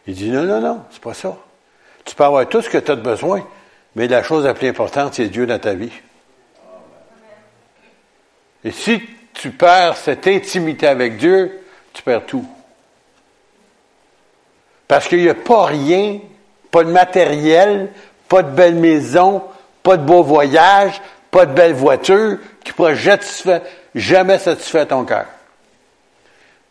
Il 0.07 0.15
dit, 0.15 0.31
non, 0.31 0.43
non, 0.43 0.61
non, 0.61 0.83
c'est 0.91 1.01
pas 1.01 1.15
ça. 1.15 1.37
Tu 2.05 2.15
peux 2.15 2.25
avoir 2.25 2.47
tout 2.47 2.61
ce 2.61 2.69
que 2.69 2.77
tu 2.77 2.91
as 2.91 2.97
besoin, 2.97 3.47
mais 3.95 4.07
la 4.07 4.23
chose 4.23 4.45
la 4.45 4.53
plus 4.53 4.69
importante, 4.69 5.15
c'est 5.15 5.29
Dieu 5.29 5.47
dans 5.47 5.59
ta 5.59 5.73
vie. 5.73 5.93
Et 8.65 8.71
si 8.71 9.03
tu 9.35 9.51
perds 9.51 9.97
cette 9.97 10.27
intimité 10.27 10.87
avec 10.87 11.17
Dieu, 11.17 11.61
tu 11.93 12.03
perds 12.03 12.27
tout. 12.27 12.47
Parce 14.89 15.09
qu'il 15.09 15.21
n'y 15.23 15.29
a 15.29 15.35
pas 15.35 15.67
rien, 15.67 16.21
pas 16.71 16.85
de 16.85 16.91
matériel, 16.91 17.91
pas 18.29 18.43
de 18.43 18.51
belle 18.51 18.77
maison, 18.77 19.43
pas 19.83 19.97
de 19.97 20.05
beau 20.05 20.23
voyage, 20.23 21.01
pas 21.31 21.47
de 21.47 21.53
belle 21.53 21.75
voiture 21.75 22.39
qui 22.63 22.73
pourra 22.73 22.95
jamais 22.95 24.39
satisfaire 24.39 24.89
ton 24.89 25.05
cœur. 25.05 25.27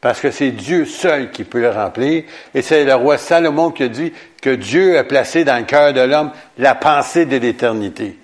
Parce 0.01 0.19
que 0.19 0.31
c'est 0.31 0.51
Dieu 0.51 0.85
seul 0.85 1.31
qui 1.31 1.45
peut 1.45 1.61
le 1.61 1.69
remplir. 1.69 2.23
Et 2.53 2.61
c'est 2.61 2.83
le 2.83 2.93
roi 2.93 3.17
Salomon 3.17 3.71
qui 3.71 3.83
a 3.83 3.87
dit 3.87 4.11
que 4.41 4.49
Dieu 4.49 4.97
a 4.97 5.05
placé 5.05 5.45
dans 5.45 5.57
le 5.57 5.63
cœur 5.63 5.93
de 5.93 6.01
l'homme 6.01 6.31
la 6.57 6.75
pensée 6.75 7.25
de 7.25 7.37
l'éternité. 7.37 8.17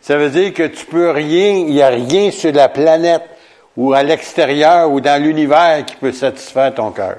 Ça 0.00 0.16
veut 0.16 0.30
dire 0.30 0.54
que 0.54 0.62
tu 0.64 0.86
peux 0.86 1.10
rien, 1.10 1.50
il 1.58 1.66
n'y 1.66 1.82
a 1.82 1.88
rien 1.88 2.30
sur 2.30 2.52
la 2.52 2.68
planète 2.68 3.22
ou 3.76 3.92
à 3.92 4.02
l'extérieur 4.02 4.90
ou 4.90 5.00
dans 5.00 5.22
l'univers 5.22 5.84
qui 5.86 5.96
peut 5.96 6.12
satisfaire 6.12 6.74
ton 6.74 6.90
cœur. 6.90 7.18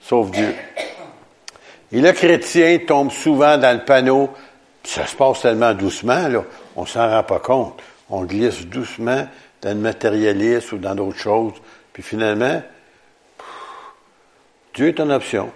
Sauf 0.00 0.30
Dieu. 0.30 0.54
Et 1.92 2.00
le 2.00 2.12
chrétien 2.12 2.78
tombe 2.86 3.10
souvent 3.10 3.58
dans 3.58 3.76
le 3.76 3.84
panneau, 3.84 4.30
ça 4.84 5.06
se 5.06 5.16
passe 5.16 5.42
tellement 5.42 5.74
doucement, 5.74 6.28
là, 6.28 6.44
on 6.76 6.86
s'en 6.86 7.08
rend 7.08 7.22
pas 7.22 7.40
compte. 7.40 7.80
On 8.08 8.24
glisse 8.24 8.66
doucement 8.66 9.26
dans 9.62 9.70
le 9.70 9.80
matérialisme 9.80 10.76
ou 10.76 10.78
dans 10.78 10.94
d'autres 10.94 11.18
choses. 11.18 11.54
Puis 11.92 12.02
finalement, 12.02 12.62
Dieu 14.74 14.88
est 14.88 15.00
une 15.00 15.12
option. 15.12 15.50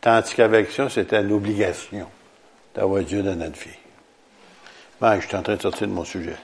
Tandis 0.00 0.34
qu'avec 0.34 0.70
ça, 0.70 0.88
c'était 0.88 1.20
une 1.20 1.32
obligation 1.32 2.06
d'avoir 2.74 3.02
Dieu 3.02 3.22
dans 3.22 3.36
notre 3.36 3.58
vie. 3.58 3.78
Ben, 5.00 5.18
je 5.18 5.26
suis 5.26 5.36
en 5.36 5.42
train 5.42 5.56
de 5.56 5.62
sortir 5.62 5.86
de 5.88 5.92
mon 5.92 6.04
sujet. 6.04 6.36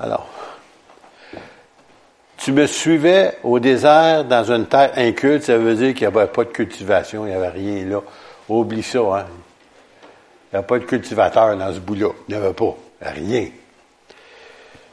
Alors, 0.00 0.28
tu 2.36 2.52
me 2.52 2.66
suivais 2.66 3.38
au 3.42 3.58
désert 3.58 4.24
dans 4.24 4.50
une 4.50 4.66
terre 4.66 4.92
inculte, 4.96 5.44
ça 5.44 5.56
veut 5.56 5.74
dire 5.74 5.94
qu'il 5.94 6.08
n'y 6.08 6.16
avait 6.16 6.26
pas 6.26 6.44
de 6.44 6.50
cultivation, 6.50 7.26
il 7.26 7.30
n'y 7.30 7.34
avait 7.34 7.48
rien 7.48 7.84
là. 7.84 8.00
Oublie 8.48 8.82
ça, 8.82 8.98
hein. 9.00 9.26
Il 10.52 10.54
n'y 10.54 10.58
avait 10.58 10.66
pas 10.66 10.78
de 10.78 10.84
cultivateur 10.84 11.56
dans 11.56 11.72
ce 11.72 11.80
bout-là. 11.80 12.10
Il 12.28 12.34
n'y 12.34 12.40
avait 12.40 12.54
pas. 12.54 12.76
Rien. 13.00 13.48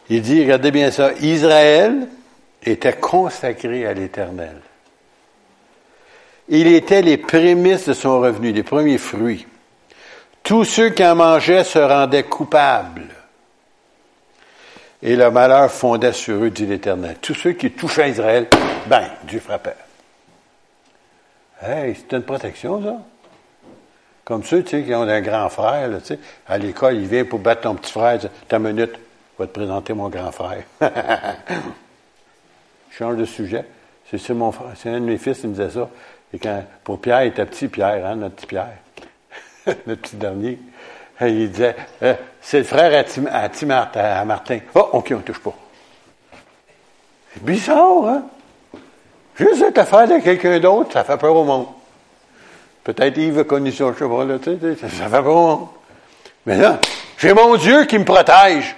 Il 0.10 0.22
dit, 0.22 0.42
regardez 0.42 0.72
bien 0.72 0.92
ça, 0.92 1.12
Israël 1.22 2.08
était 2.64 2.94
consacré 2.94 3.86
à 3.86 3.94
l'Éternel. 3.94 4.60
Il 6.50 6.68
était 6.68 7.02
les 7.02 7.18
prémices 7.18 7.88
de 7.88 7.94
son 7.94 8.20
revenu, 8.20 8.52
les 8.52 8.64
premiers 8.64 8.98
fruits. 8.98 9.46
Tous 10.44 10.66
ceux 10.66 10.90
qui 10.90 11.06
en 11.06 11.16
mangeaient 11.16 11.64
se 11.64 11.80
rendaient 11.80 12.24
coupables. 12.24 13.08
Et 15.02 15.16
le 15.16 15.32
malheur 15.32 15.72
fondait 15.72 16.14
sur 16.14 16.44
eux, 16.44 16.50
dit 16.50 16.66
l'Éternel. 16.66 17.18
Tous 17.22 17.34
ceux 17.34 17.54
qui 17.54 17.72
touchaient 17.72 18.10
Israël, 18.10 18.48
ben, 18.88 19.10
Dieu 19.24 19.40
frappait. 19.40 19.76
Hey, 21.62 21.96
c'est 21.96 22.16
une 22.16 22.24
protection, 22.24 22.84
ça. 22.84 22.98
Comme 24.26 24.44
ceux, 24.44 24.64
tu 24.64 24.72
sais, 24.72 24.84
qui 24.84 24.94
ont 24.94 25.02
un 25.02 25.22
grand 25.22 25.50
frère, 25.50 25.90
tu 26.00 26.06
sais, 26.06 26.20
à 26.48 26.58
l'école, 26.58 26.96
il 26.96 27.08
vient 27.08 27.26
pour 27.26 27.40
battre 27.40 27.62
ton 27.62 27.76
petit 27.76 27.92
frère, 27.92 28.20
ta 28.48 28.60
minute, 28.60 28.94
je 29.38 29.44
vais 29.44 29.48
te 29.48 29.54
présenter 29.54 29.94
mon 29.94 30.10
grand 30.10 30.32
frère. 30.32 30.64
change 32.92 33.18
de 33.18 33.26
sujet. 33.26 33.66
C'est 34.10 34.30
mon 34.34 34.52
frère, 34.52 34.72
c'est 34.76 34.90
un 34.90 35.00
de 35.00 35.06
mes 35.06 35.18
fils 35.18 35.40
qui 35.40 35.48
me 35.48 35.54
disait 35.54 35.72
ça. 35.72 35.90
Et 36.34 36.40
quand, 36.40 36.64
pour 36.84 37.02
Pierre, 37.02 37.24
il 37.24 37.30
était 37.30 37.46
petit 37.46 37.68
Pierre, 37.68 38.06
hein, 38.06 38.16
notre 38.16 38.36
petit 38.36 38.46
Pierre, 38.46 38.78
notre 39.88 40.02
petit 40.02 40.16
dernier. 40.16 40.60
Il 41.22 41.52
disait, 41.52 41.76
euh, 42.02 42.16
c'est 42.42 42.60
le 42.60 42.64
frère 42.64 42.98
à, 42.98 43.50
Tim, 43.50 43.70
à, 43.70 44.26
Martin. 44.26 44.60
Oh, 44.76 44.90
OK, 44.94 45.08
on 45.12 45.18
ne 45.18 45.22
touche 45.22 45.40
pas. 45.40 45.54
C'est 47.34 47.44
bizarre, 47.44 48.06
hein? 48.06 48.24
Juste 49.36 49.60
cette 49.60 49.78
affaire 49.78 50.08
de 50.08 50.20
quelqu'un 50.20 50.60
d'autre, 50.60 50.94
ça 50.94 51.04
fait 51.04 51.18
peur 51.18 51.36
au 51.36 51.44
monde. 51.44 51.68
Peut-être 52.84 53.18
Yves 53.18 53.40
a 53.40 53.44
connu 53.46 53.72
sais 53.72 53.84
pas, 53.84 54.26
là, 54.26 54.38
tu 54.38 54.60
sais, 54.60 54.76
ça 54.76 54.88
fait 54.90 55.10
peur 55.10 55.36
au 55.36 55.48
monde. 55.48 55.68
Mais 56.46 56.58
là, 56.58 56.80
j'ai 57.18 57.34
mon 57.34 57.56
Dieu 57.56 57.86
qui 57.86 57.98
me 57.98 58.06
protège. 58.06 58.76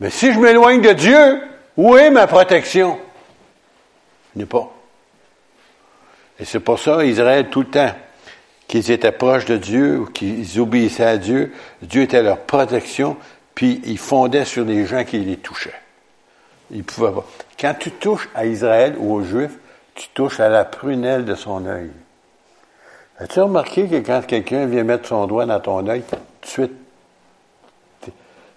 Mais 0.00 0.10
si 0.10 0.32
je 0.32 0.38
m'éloigne 0.38 0.80
de 0.80 0.92
Dieu, 0.92 1.42
où 1.76 1.96
est 1.96 2.10
ma 2.10 2.26
protection? 2.26 2.98
Je 4.34 4.40
n'ai 4.40 4.46
pas. 4.46 4.68
Et 6.40 6.44
c'est 6.44 6.60
pour 6.60 6.78
ça, 6.78 7.04
Israël, 7.04 7.48
tout 7.48 7.60
le 7.60 7.68
temps, 7.68 7.94
qu'ils 8.68 8.90
étaient 8.90 9.12
proches 9.12 9.44
de 9.44 9.56
Dieu, 9.56 10.06
qu'ils 10.14 10.60
obéissaient 10.60 11.04
à 11.04 11.18
Dieu, 11.18 11.52
Dieu 11.82 12.02
était 12.02 12.22
leur 12.22 12.38
protection, 12.38 13.16
puis 13.54 13.80
ils 13.84 13.98
fondaient 13.98 14.44
sur 14.44 14.64
les 14.64 14.86
gens 14.86 15.04
qui 15.04 15.18
les 15.18 15.36
touchaient. 15.36 15.74
Ils 16.70 16.84
pouvaient 16.84 17.12
pas. 17.12 17.26
Quand 17.60 17.74
tu 17.78 17.90
touches 17.90 18.28
à 18.34 18.46
Israël 18.46 18.94
ou 18.98 19.14
aux 19.14 19.22
Juifs, 19.22 19.58
tu 19.94 20.08
touches 20.14 20.40
à 20.40 20.48
la 20.48 20.64
prunelle 20.64 21.24
de 21.24 21.34
son 21.34 21.66
œil. 21.66 21.90
As-tu 23.18 23.40
remarqué 23.40 23.86
que 23.88 23.96
quand 23.96 24.22
quelqu'un 24.26 24.66
vient 24.66 24.84
mettre 24.84 25.08
son 25.08 25.26
doigt 25.26 25.44
dans 25.44 25.60
ton 25.60 25.86
œil, 25.86 26.02
tout 26.40 26.62
de 26.62 26.70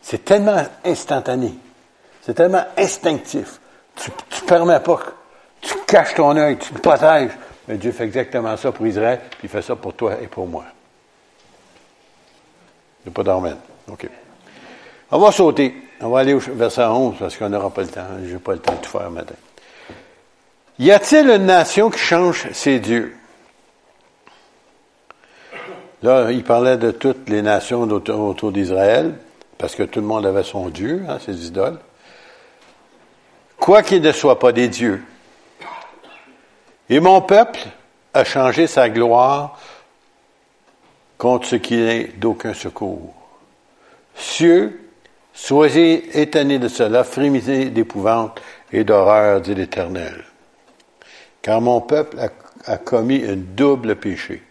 c'est 0.01 0.23
tellement 0.23 0.61
instantané, 0.85 1.51
c'est 2.21 2.35
tellement 2.35 2.63
instinctif. 2.77 3.59
Tu 3.95 4.11
ne 4.11 4.47
permets 4.47 4.79
pas, 4.79 4.99
tu 5.61 5.73
caches 5.87 6.13
ton 6.13 6.37
œil, 6.37 6.59
tu 6.59 6.73
te 6.73 6.79
protèges. 6.79 7.31
Mais 7.67 7.77
Dieu 7.77 7.91
fait 7.91 8.03
exactement 8.03 8.55
ça 8.57 8.71
pour 8.71 8.85
Israël, 8.85 9.21
puis 9.29 9.41
il 9.43 9.49
fait 9.49 9.61
ça 9.61 9.75
pour 9.75 9.93
toi 9.93 10.17
et 10.21 10.27
pour 10.27 10.47
moi. 10.47 10.65
Il 13.03 13.09
n'y 13.09 13.13
a 13.13 13.15
pas 13.15 13.23
d'armène. 13.23 13.57
OK. 13.87 14.07
On 15.11 15.19
va 15.19 15.31
sauter. 15.31 15.75
On 16.01 16.09
va 16.09 16.19
aller 16.19 16.33
au 16.33 16.39
verset 16.39 16.83
11 16.83 17.15
parce 17.19 17.37
qu'on 17.37 17.49
n'aura 17.49 17.69
pas 17.69 17.83
le 17.83 17.87
temps. 17.87 18.07
Je 18.23 18.33
n'ai 18.33 18.39
pas 18.39 18.53
le 18.53 18.59
temps 18.59 18.73
de 18.73 18.79
tout 18.79 18.89
faire 18.89 19.09
matin. 19.09 19.35
Y 20.77 20.91
a-t-il 20.91 21.29
une 21.29 21.45
nation 21.45 21.89
qui 21.89 21.99
change 21.99 22.51
ses 22.51 22.79
dieux? 22.79 23.15
Là, 26.03 26.31
il 26.31 26.43
parlait 26.43 26.77
de 26.77 26.91
toutes 26.91 27.29
les 27.29 27.41
nations 27.41 27.83
autour, 27.83 28.51
d'Israël, 28.51 29.15
parce 29.57 29.73
que 29.73 29.83
tout 29.83 30.01
le 30.01 30.05
monde 30.05 30.25
avait 30.25 30.43
son 30.43 30.69
Dieu, 30.69 31.03
hein, 31.07 31.17
ses 31.25 31.47
idoles. 31.47 31.79
Quoi 33.57 33.81
qu'il 33.81 34.01
ne 34.01 34.11
soit 34.11 34.37
pas 34.37 34.51
des 34.51 34.67
dieux, 34.67 35.01
et 36.89 36.99
mon 36.99 37.21
peuple 37.21 37.59
a 38.13 38.23
changé 38.23 38.67
sa 38.67 38.89
gloire 38.89 39.59
contre 41.17 41.47
ce 41.47 41.55
qui 41.55 41.75
n'est 41.75 42.07
d'aucun 42.17 42.53
secours. 42.53 43.13
Cieux, 44.15 44.89
soyez 45.33 46.21
étonnés 46.21 46.59
de 46.59 46.67
cela, 46.67 47.03
frémissez 47.03 47.65
d'épouvante 47.69 48.41
et 48.71 48.83
d'horreur, 48.83 49.41
dit 49.41 49.55
l'Éternel. 49.55 50.23
Car 51.41 51.61
mon 51.61 51.81
peuple 51.81 52.17
a, 52.65 52.77
commis 52.77 53.23
un 53.23 53.35
double 53.35 53.95
péché. 53.97 54.41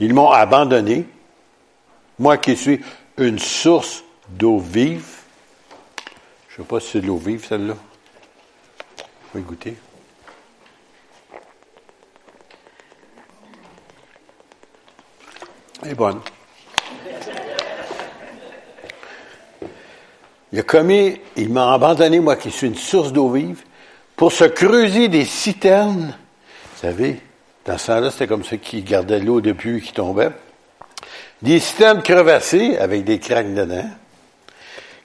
Ils 0.00 0.14
m'ont 0.14 0.30
abandonné, 0.30 1.06
moi 2.18 2.38
qui 2.38 2.56
suis 2.56 2.80
une 3.18 3.38
source 3.38 4.04
d'eau 4.28 4.58
vive. 4.58 5.06
Je 6.48 6.60
ne 6.60 6.64
sais 6.64 6.68
pas 6.68 6.80
si 6.80 6.90
c'est 6.92 7.00
de 7.00 7.06
l'eau 7.06 7.18
vive, 7.18 7.44
celle-là. 7.46 7.74
Je 9.32 9.38
vais 9.38 9.44
goûter. 9.44 9.76
Elle 15.82 15.90
est 15.90 15.94
bonne. 15.94 16.20
Il 20.50 20.58
a 20.58 20.62
commis, 20.62 21.20
il 21.36 21.50
m'a 21.50 21.74
abandonné, 21.74 22.20
moi 22.20 22.36
qui 22.36 22.50
suis 22.50 22.66
une 22.66 22.74
source 22.74 23.12
d'eau 23.12 23.30
vive, 23.30 23.62
pour 24.16 24.32
se 24.32 24.44
creuser 24.44 25.08
des 25.08 25.24
citernes. 25.24 26.16
Vous 26.74 26.80
savez, 26.80 27.20
dans 27.64 27.76
ce 27.76 27.86
temps-là, 27.88 28.10
c'était 28.10 28.26
comme 28.26 28.44
ça 28.44 28.56
qui 28.56 28.82
gardait 28.82 29.20
l'eau 29.20 29.40
de 29.40 29.52
pluie 29.52 29.82
qui 29.82 29.92
tombait. 29.92 30.30
Des 31.42 31.60
citernes 31.60 32.02
crevassées 32.02 32.78
avec 32.78 33.04
des 33.04 33.18
craques 33.18 33.54
dedans 33.54 33.88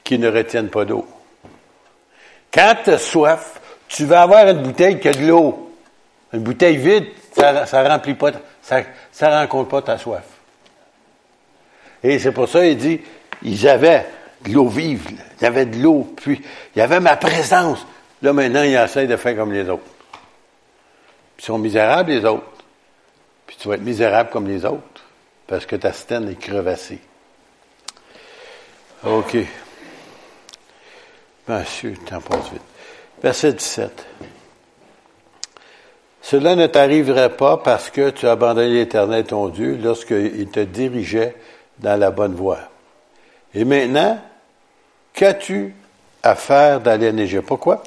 qui 0.03 0.18
ne 0.18 0.30
retiennent 0.30 0.70
pas 0.70 0.86
d'eau. 0.86 1.06
Quand 2.51 2.75
tu 2.84 2.92
as 2.92 2.98
soif, 2.98 3.60
tu 3.88 4.06
vas 4.06 4.24
avoir 4.24 4.48
une 4.48 4.63
bouteille 4.63 5.00
qui 5.00 5.10
a 5.10 5.13
de 5.13 5.27
l'eau. 5.27 5.75
Une 6.32 6.42
bouteille 6.42 6.77
vide, 6.77 7.06
ça 7.34 7.51
ne 7.84 7.89
remplit 7.89 8.15
pas, 8.15 8.32
ça, 8.62 8.82
ça 9.12 9.39
rencontre 9.39 9.70
pas 9.70 9.82
ta 9.82 9.98
soif. 9.98 10.24
Et 12.03 12.19
c'est 12.19 12.31
pour 12.31 12.50
ça 12.50 12.62
qu'il 12.62 12.77
dit, 12.77 13.01
ils 13.43 13.67
avaient 13.67 14.05
de 14.43 14.51
l'eau 14.51 14.67
vive, 14.67 15.07
il 15.10 15.43
y 15.43 15.45
avait 15.45 15.65
de 15.65 15.81
l'eau, 15.81 16.13
puis 16.17 16.41
il 16.75 16.79
y 16.79 16.81
avait 16.81 17.00
ma 17.00 17.15
présence. 17.15 17.86
Là, 18.22 18.33
maintenant, 18.33 18.63
ils 18.63 18.75
essayent 18.75 19.07
de 19.07 19.15
faire 19.15 19.36
comme 19.36 19.53
les 19.53 19.69
autres. 19.69 19.83
Ils 21.39 21.45
sont 21.45 21.57
misérables, 21.57 22.12
les 22.12 22.25
autres. 22.25 22.43
Puis 23.48 23.57
tu 23.60 23.67
vas 23.67 23.75
être 23.75 23.81
misérable 23.81 24.29
comme 24.29 24.48
les 24.48 24.65
autres, 24.65 25.03
parce 25.48 25.65
que 25.65 25.75
ta 25.75 25.93
stène 25.93 26.29
est 26.29 26.39
crevassée. 26.39 27.00
OK. 29.05 29.38
Monsieur, 31.48 31.93
temps 32.05 32.22
passe 32.22 32.51
vite. 32.51 32.62
Verset 33.22 33.53
17. 33.53 34.07
Cela 36.22 36.55
ne 36.55 36.67
t'arriverait 36.67 37.36
pas 37.36 37.57
parce 37.57 37.89
que 37.89 38.10
tu 38.10 38.27
as 38.27 38.31
abandonné 38.31 38.69
l'Éternel 38.69 39.25
ton 39.25 39.50
Dieu 39.50 39.77
lorsqu'il 39.81 40.48
te 40.48 40.62
dirigeait 40.62 41.36
dans 41.83 41.99
la 41.99 42.09
bonne 42.11 42.33
voie. 42.33 42.59
Et 43.53 43.65
maintenant, 43.65 44.19
qu'as-tu 45.13 45.75
à 46.23 46.33
faire 46.33 46.79
d'aller 46.79 47.11
en? 47.11 47.41
Pourquoi? 47.43 47.83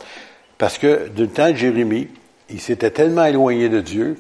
Parce 0.59 0.79
que 0.79 1.09
du 1.09 1.29
temps 1.29 1.51
de 1.51 1.57
Jérémie, 1.57 2.09
il 2.51 2.61
s'était 2.61 2.91
tellement 2.91 3.25
éloigné 3.25 3.69
de 3.69 3.81
Dieu, 3.81 4.19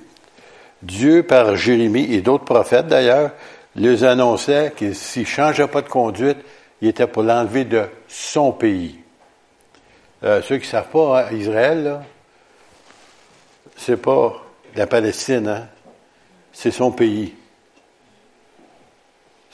Dieu 0.83 1.23
par 1.23 1.56
Jérémie 1.56 2.12
et 2.12 2.23
d'autres 2.23 2.45
prophètes 2.45 2.88
d'ailleurs, 2.88 3.30
les 3.76 4.02
annonçait 4.02 4.73
que 4.75 4.95
s'il 4.95 5.23
ne 5.23 5.26
changeait 5.26 5.68
pas 5.68 5.83
de 5.83 5.88
conduite, 5.88 6.38
il 6.80 6.88
était 6.88 7.06
pour 7.06 7.23
l'enlever 7.23 7.64
de 7.64 7.85
son 8.09 8.52
pays. 8.52 8.99
Euh, 10.25 10.40
ceux 10.42 10.56
qui 10.56 10.66
ne 10.66 10.71
savent 10.71 10.88
pas, 10.88 11.21
hein, 11.21 11.33
Israël, 11.33 12.00
c'est 13.76 14.00
pas 14.00 14.42
la 14.75 14.87
Palestine, 14.87 15.49
hein? 15.49 15.68
c'est 16.52 16.71
son 16.71 16.90
pays. 16.90 17.35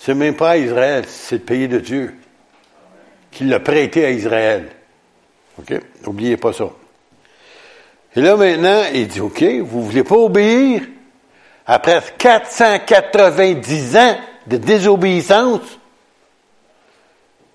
C'est 0.04 0.14
même 0.14 0.34
pas 0.34 0.58
Israël, 0.58 1.04
c'est 1.06 1.36
le 1.36 1.42
pays 1.42 1.68
de 1.68 1.78
Dieu 1.78 2.12
qui 3.30 3.44
l'a 3.44 3.60
prêté 3.60 4.04
à 4.04 4.10
Israël. 4.10 4.68
OK? 5.56 5.80
N'oubliez 6.04 6.36
pas 6.36 6.52
ça. 6.52 6.68
Et 8.16 8.20
là, 8.20 8.34
maintenant, 8.36 8.82
il 8.92 9.06
dit, 9.06 9.20
OK, 9.20 9.44
vous 9.60 9.84
voulez 9.84 10.02
pas 10.02 10.16
obéir? 10.16 10.82
Après 11.64 12.02
490 12.18 13.96
ans 13.96 14.16
de 14.48 14.56
désobéissance, 14.56 15.78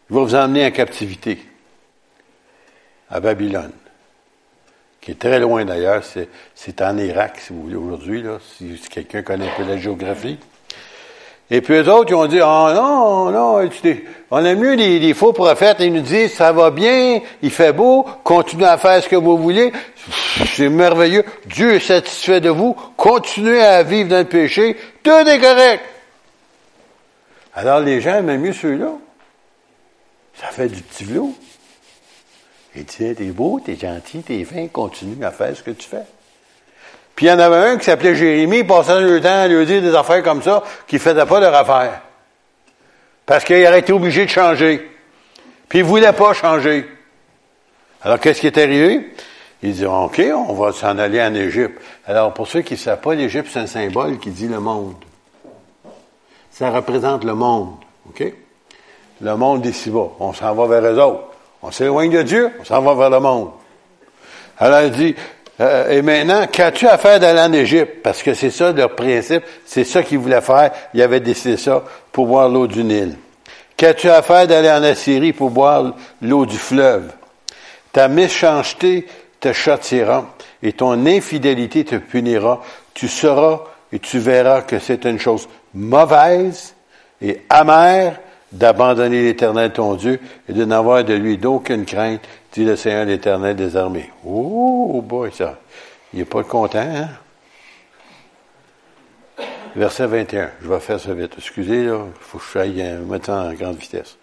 il 0.10 0.16
va 0.16 0.22
vous 0.22 0.36
emmener 0.36 0.66
en 0.66 0.72
captivité 0.72 1.40
à 3.10 3.20
Babylone, 3.20 3.74
qui 5.02 5.12
est 5.12 5.20
très 5.20 5.42
loin 5.42 5.66
d'ailleurs. 5.66 6.02
C'est 6.56 6.82
en 6.82 6.98
Irak, 6.98 7.42
si 7.42 7.52
vous 7.52 7.64
voulez, 7.64 7.76
aujourd'hui, 7.76 8.24
si, 8.58 8.80
quelqu'un 8.90 9.22
connaît 9.22 9.50
un 9.50 9.56
peu 9.58 9.66
la 9.66 9.76
géographie. 9.76 10.40
Et 11.50 11.62
puis 11.62 11.76
eux 11.76 11.90
autres, 11.90 12.12
ils 12.12 12.16
ont 12.16 12.28
dit, 12.28 12.42
ah 12.42 12.74
non, 12.76 13.32
non, 13.32 13.70
on 14.32 14.46
a 14.46 14.56
mieux 14.56 14.76
des, 14.76 15.14
faux 15.14 15.32
prophètes. 15.32 15.78
Ils 15.80 15.94
nous 15.94 16.02
disent, 16.02 16.34
ça 16.34 16.52
va 16.52 16.72
bien, 16.72 17.22
il 17.42 17.52
fait 17.52 17.72
beau, 17.72 18.06
continuez 18.24 18.66
à 18.66 18.78
faire 18.78 19.02
ce 19.02 19.08
que 19.08 19.16
vous 19.16 19.38
voulez. 19.38 19.72
C'est 20.56 20.68
merveilleux. 20.68 21.24
Dieu 21.46 21.76
est 21.76 21.80
satisfait 21.80 22.42
de 22.42 22.50
vous. 22.50 22.76
Continuez 22.98 23.62
à 23.62 23.84
vivre 23.84 24.10
dans 24.10 24.20
le 24.20 24.26
péché. 24.26 24.76
Tout 25.04 25.10
est 25.10 25.40
correct. 25.40 25.84
Alors 27.54 27.80
les 27.80 28.02
gens 28.02 28.16
aiment 28.16 28.42
mieux 28.42 28.54
ceux-là. 28.54 28.92
Ça 30.36 30.48
fait 30.48 30.68
du 30.68 30.82
petit 30.82 31.06
velours. 31.06 31.34
Il 32.76 32.84
dit, 32.84 33.16
t'es 33.16 33.26
beau, 33.26 33.60
t'es 33.64 33.76
gentil, 33.76 34.22
t'es 34.22 34.44
fin, 34.44 34.68
continue 34.68 35.24
à 35.24 35.32
faire 35.32 35.56
ce 35.56 35.64
que 35.64 35.72
tu 35.72 35.88
fais. 35.88 36.04
Puis 37.18 37.26
il 37.26 37.30
y 37.30 37.32
en 37.32 37.40
avait 37.40 37.72
un 37.72 37.78
qui 37.78 37.86
s'appelait 37.86 38.14
Jérémie, 38.14 38.60
il 38.60 38.68
passait 38.68 39.02
le 39.02 39.20
temps 39.20 39.42
à 39.42 39.48
lui 39.48 39.66
dire 39.66 39.82
des 39.82 39.96
affaires 39.96 40.22
comme 40.22 40.44
ça, 40.44 40.64
qui 40.86 40.98
ne 40.98 41.02
faisait 41.02 41.26
pas 41.26 41.40
leur 41.40 41.56
affaire. 41.56 42.02
Parce 43.26 43.44
qu'il 43.44 43.66
aurait 43.66 43.80
été 43.80 43.92
obligé 43.92 44.26
de 44.26 44.30
changer. 44.30 44.88
Puis 45.68 45.80
il 45.80 45.82
ne 45.84 45.88
voulait 45.88 46.14
pas 46.14 46.34
changer. 46.34 46.88
Alors 48.04 48.20
qu'est-ce 48.20 48.40
qui 48.40 48.46
est 48.46 48.58
arrivé? 48.60 49.10
Il 49.64 49.74
dit, 49.74 49.88
OK, 49.88 50.22
on 50.48 50.54
va 50.54 50.72
s'en 50.72 51.00
aller 51.00 51.20
en 51.20 51.34
Égypte. 51.34 51.82
Alors, 52.06 52.36
pour 52.36 52.48
ceux 52.48 52.62
qui 52.62 52.76
ne 52.76 52.80
savent 52.80 53.02
pas, 53.02 53.16
l'Égypte, 53.16 53.50
c'est 53.52 53.62
un 53.62 53.66
symbole 53.66 54.20
qui 54.20 54.30
dit 54.30 54.48
le 54.48 54.60
monde. 54.60 54.94
Ça 56.52 56.70
représente 56.70 57.24
le 57.24 57.34
monde. 57.34 57.78
OK? 58.08 58.32
Le 59.22 59.36
monde 59.36 59.64
d'ici-bas. 59.64 60.10
On 60.20 60.34
s'en 60.34 60.54
va 60.54 60.68
vers 60.68 60.94
les 60.94 61.00
autres. 61.00 61.24
On 61.64 61.72
s'éloigne 61.72 62.12
de 62.12 62.22
Dieu, 62.22 62.52
on 62.60 62.64
s'en 62.64 62.80
va 62.82 62.94
vers 62.94 63.10
le 63.10 63.20
monde. 63.20 63.50
Alors, 64.60 64.82
il 64.82 64.92
dit, 64.92 65.16
euh, 65.60 65.90
et 65.90 66.02
maintenant, 66.02 66.46
qu'as-tu 66.52 66.88
à 66.88 66.98
faire 66.98 67.20
d'aller 67.20 67.40
en 67.40 67.54
Égypte? 67.54 68.04
Parce 68.04 68.22
que 68.22 68.34
c'est 68.34 68.52
ça 68.52 68.72
leur 68.72 68.96
principe, 68.96 69.44
c'est 69.66 69.84
ça 69.84 70.04
qu'ils 70.04 70.20
voulaient 70.20 70.42
faire. 70.42 70.72
Ils 70.94 71.02
avaient 71.02 71.20
décidé 71.20 71.58
ça 71.58 71.84
pour 72.12 72.28
boire 72.28 72.50
l'eau 72.50 72.68
du 72.68 72.84
Nil. 72.84 73.16
Qu'as-tu 73.76 74.10
à 74.10 74.22
faire 74.22 74.48
d'aller 74.48 74.72
en 74.72 74.84
Assyrie 74.84 75.34
pour 75.34 75.50
boire 75.50 75.94
l'eau 76.22 76.46
du 76.46 76.58
fleuve? 76.58 77.12
Ta 77.92 78.08
méchanceté 78.08 79.08
te 79.40 79.54
châtiera 79.54 80.26
et 80.62 80.74
ton 80.74 81.06
infidélité 81.06 81.86
te 81.86 81.96
punira. 81.96 82.62
Tu 82.94 83.08
sauras 83.08 83.62
et 83.92 84.00
tu 84.00 84.20
verras 84.20 84.62
que 84.62 84.80
c'est 84.80 85.06
une 85.06 85.20
chose 85.20 85.48
mauvaise 85.74 86.76
et 87.22 87.42
amère 87.50 88.20
d'abandonner 88.52 89.22
l'Éternel 89.22 89.74
ton 89.74 89.96
Dieu 89.96 90.20
et 90.48 90.54
de 90.54 90.66
n'avoir 90.66 91.04
de 91.04 91.14
lui 91.14 91.38
d'aucune 91.38 91.86
crainte, 91.86 92.22
dit 92.58 92.66
le 92.66 92.76
Seigneur 92.76 93.06
l'Éternel 93.06 93.56
des 93.56 93.76
armées. 93.76 94.10
Oh 94.26 95.04
boy, 95.06 95.32
ça. 95.32 95.60
Il 96.12 96.20
n'est 96.20 96.26
pas 96.26 96.44
content, 96.44 96.80
hein? 96.80 97.10
Verset 99.76 100.08
21. 100.08 100.50
Je 100.64 100.68
vais 100.68 100.80
faire 100.80 101.00
ça 101.00 101.14
vite. 101.14 101.34
Excusez, 101.38 101.84
là. 101.84 102.00
Il 102.08 102.20
faut 102.20 102.40
que 102.40 102.44
je 102.44 102.50
faille 102.50 102.82
euh, 102.82 103.20
en 103.28 103.54
grande 103.54 103.78
vitesse. 103.78 104.18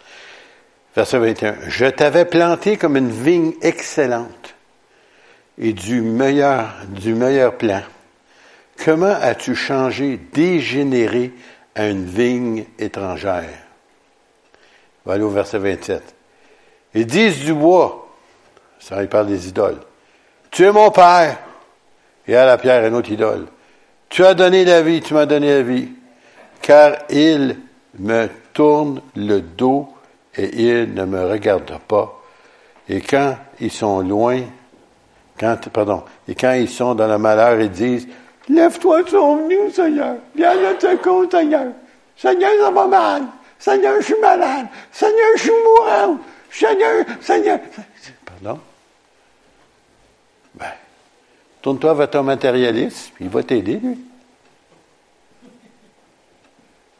Verset 0.97 1.18
21. 1.18 1.55
Je 1.68 1.87
t'avais 1.87 2.25
planté 2.25 2.77
comme 2.77 2.97
une 2.97 3.11
vigne 3.11 3.53
excellente 3.62 4.57
et 5.57 5.73
du 5.73 6.01
meilleur, 6.01 6.75
du 6.88 7.14
meilleur 7.14 7.57
plan. 7.57 7.83
Comment 8.85 9.14
as-tu 9.14 9.55
changé, 9.55 10.18
dégénéré 10.33 11.33
à 11.77 11.87
une 11.87 12.05
vigne 12.05 12.64
étrangère? 12.81 13.61
Aller 15.09 15.23
au 15.23 15.31
verset 15.31 15.59
27. 15.59 16.03
Ils 16.94 17.07
disent 17.07 17.44
du 17.44 17.55
bois, 17.55 18.04
ça 18.85 19.03
il 19.03 19.09
parle 19.09 19.29
des 19.29 19.49
idoles. 19.49 19.81
Tu 20.51 20.64
es 20.64 20.73
mon 20.73 20.90
père. 20.90 21.38
Et 22.27 22.37
à 22.37 22.44
la 22.44 22.59
pierre, 22.59 22.87
une 22.87 22.94
autre 22.94 23.11
idole. 23.11 23.47
Tu 24.11 24.25
as 24.25 24.35
donné 24.35 24.64
la 24.64 24.83
vie, 24.83 25.01
tu 25.01 25.14
m'as 25.14 25.27
donné 25.27 25.49
la 25.49 25.62
vie. 25.62 25.88
Car 26.61 26.97
il 27.09 27.57
me 27.99 28.29
tourne 28.53 29.01
le 29.16 29.40
dos 29.40 29.88
et 30.37 30.70
il 30.70 30.94
ne 30.94 31.05
me 31.05 31.25
regarde 31.27 31.79
pas. 31.88 32.20
Et 32.88 33.01
quand 33.01 33.37
ils 33.61 33.73
sont 33.73 34.01
loin, 34.01 34.42
quand, 35.38 35.57
pardon, 35.73 36.03
et 36.29 36.35
quand 36.35 36.53
ils 36.53 36.68
sont 36.68 36.94
dans 36.94 37.09
le 37.09 37.18
malheur, 37.18 37.61
ils 37.61 37.70
disent, 37.70 38.07
lève-toi 38.49 39.03
de 39.03 39.09
son 39.09 39.37
venu, 39.38 39.70
Seigneur. 39.70 40.16
Viens 40.37 40.51
à 40.51 40.57
notre 40.57 40.90
secours, 40.90 41.25
Seigneur. 41.31 41.68
Seigneur, 42.16 42.51
ça 42.61 42.70
va 42.70 42.87
mal. 42.87 43.23
Seigneur, 43.59 43.94
je 43.99 44.05
suis 44.05 44.20
malade. 44.20 44.66
Seigneur, 44.92 45.27
je 45.37 45.42
suis 45.42 45.51
mourant. 45.51 46.18
Seigneur, 46.51 47.05
Seigneur. 47.20 47.59
Pardon? 48.25 48.61
Tourne-toi 51.64 51.94
vers 51.94 52.11
ton 52.11 52.22
matérialiste, 52.22 53.12
puis 53.14 53.24
il 53.24 53.31
va 53.31 53.42
t'aider, 53.42 53.77
lui. 53.77 53.98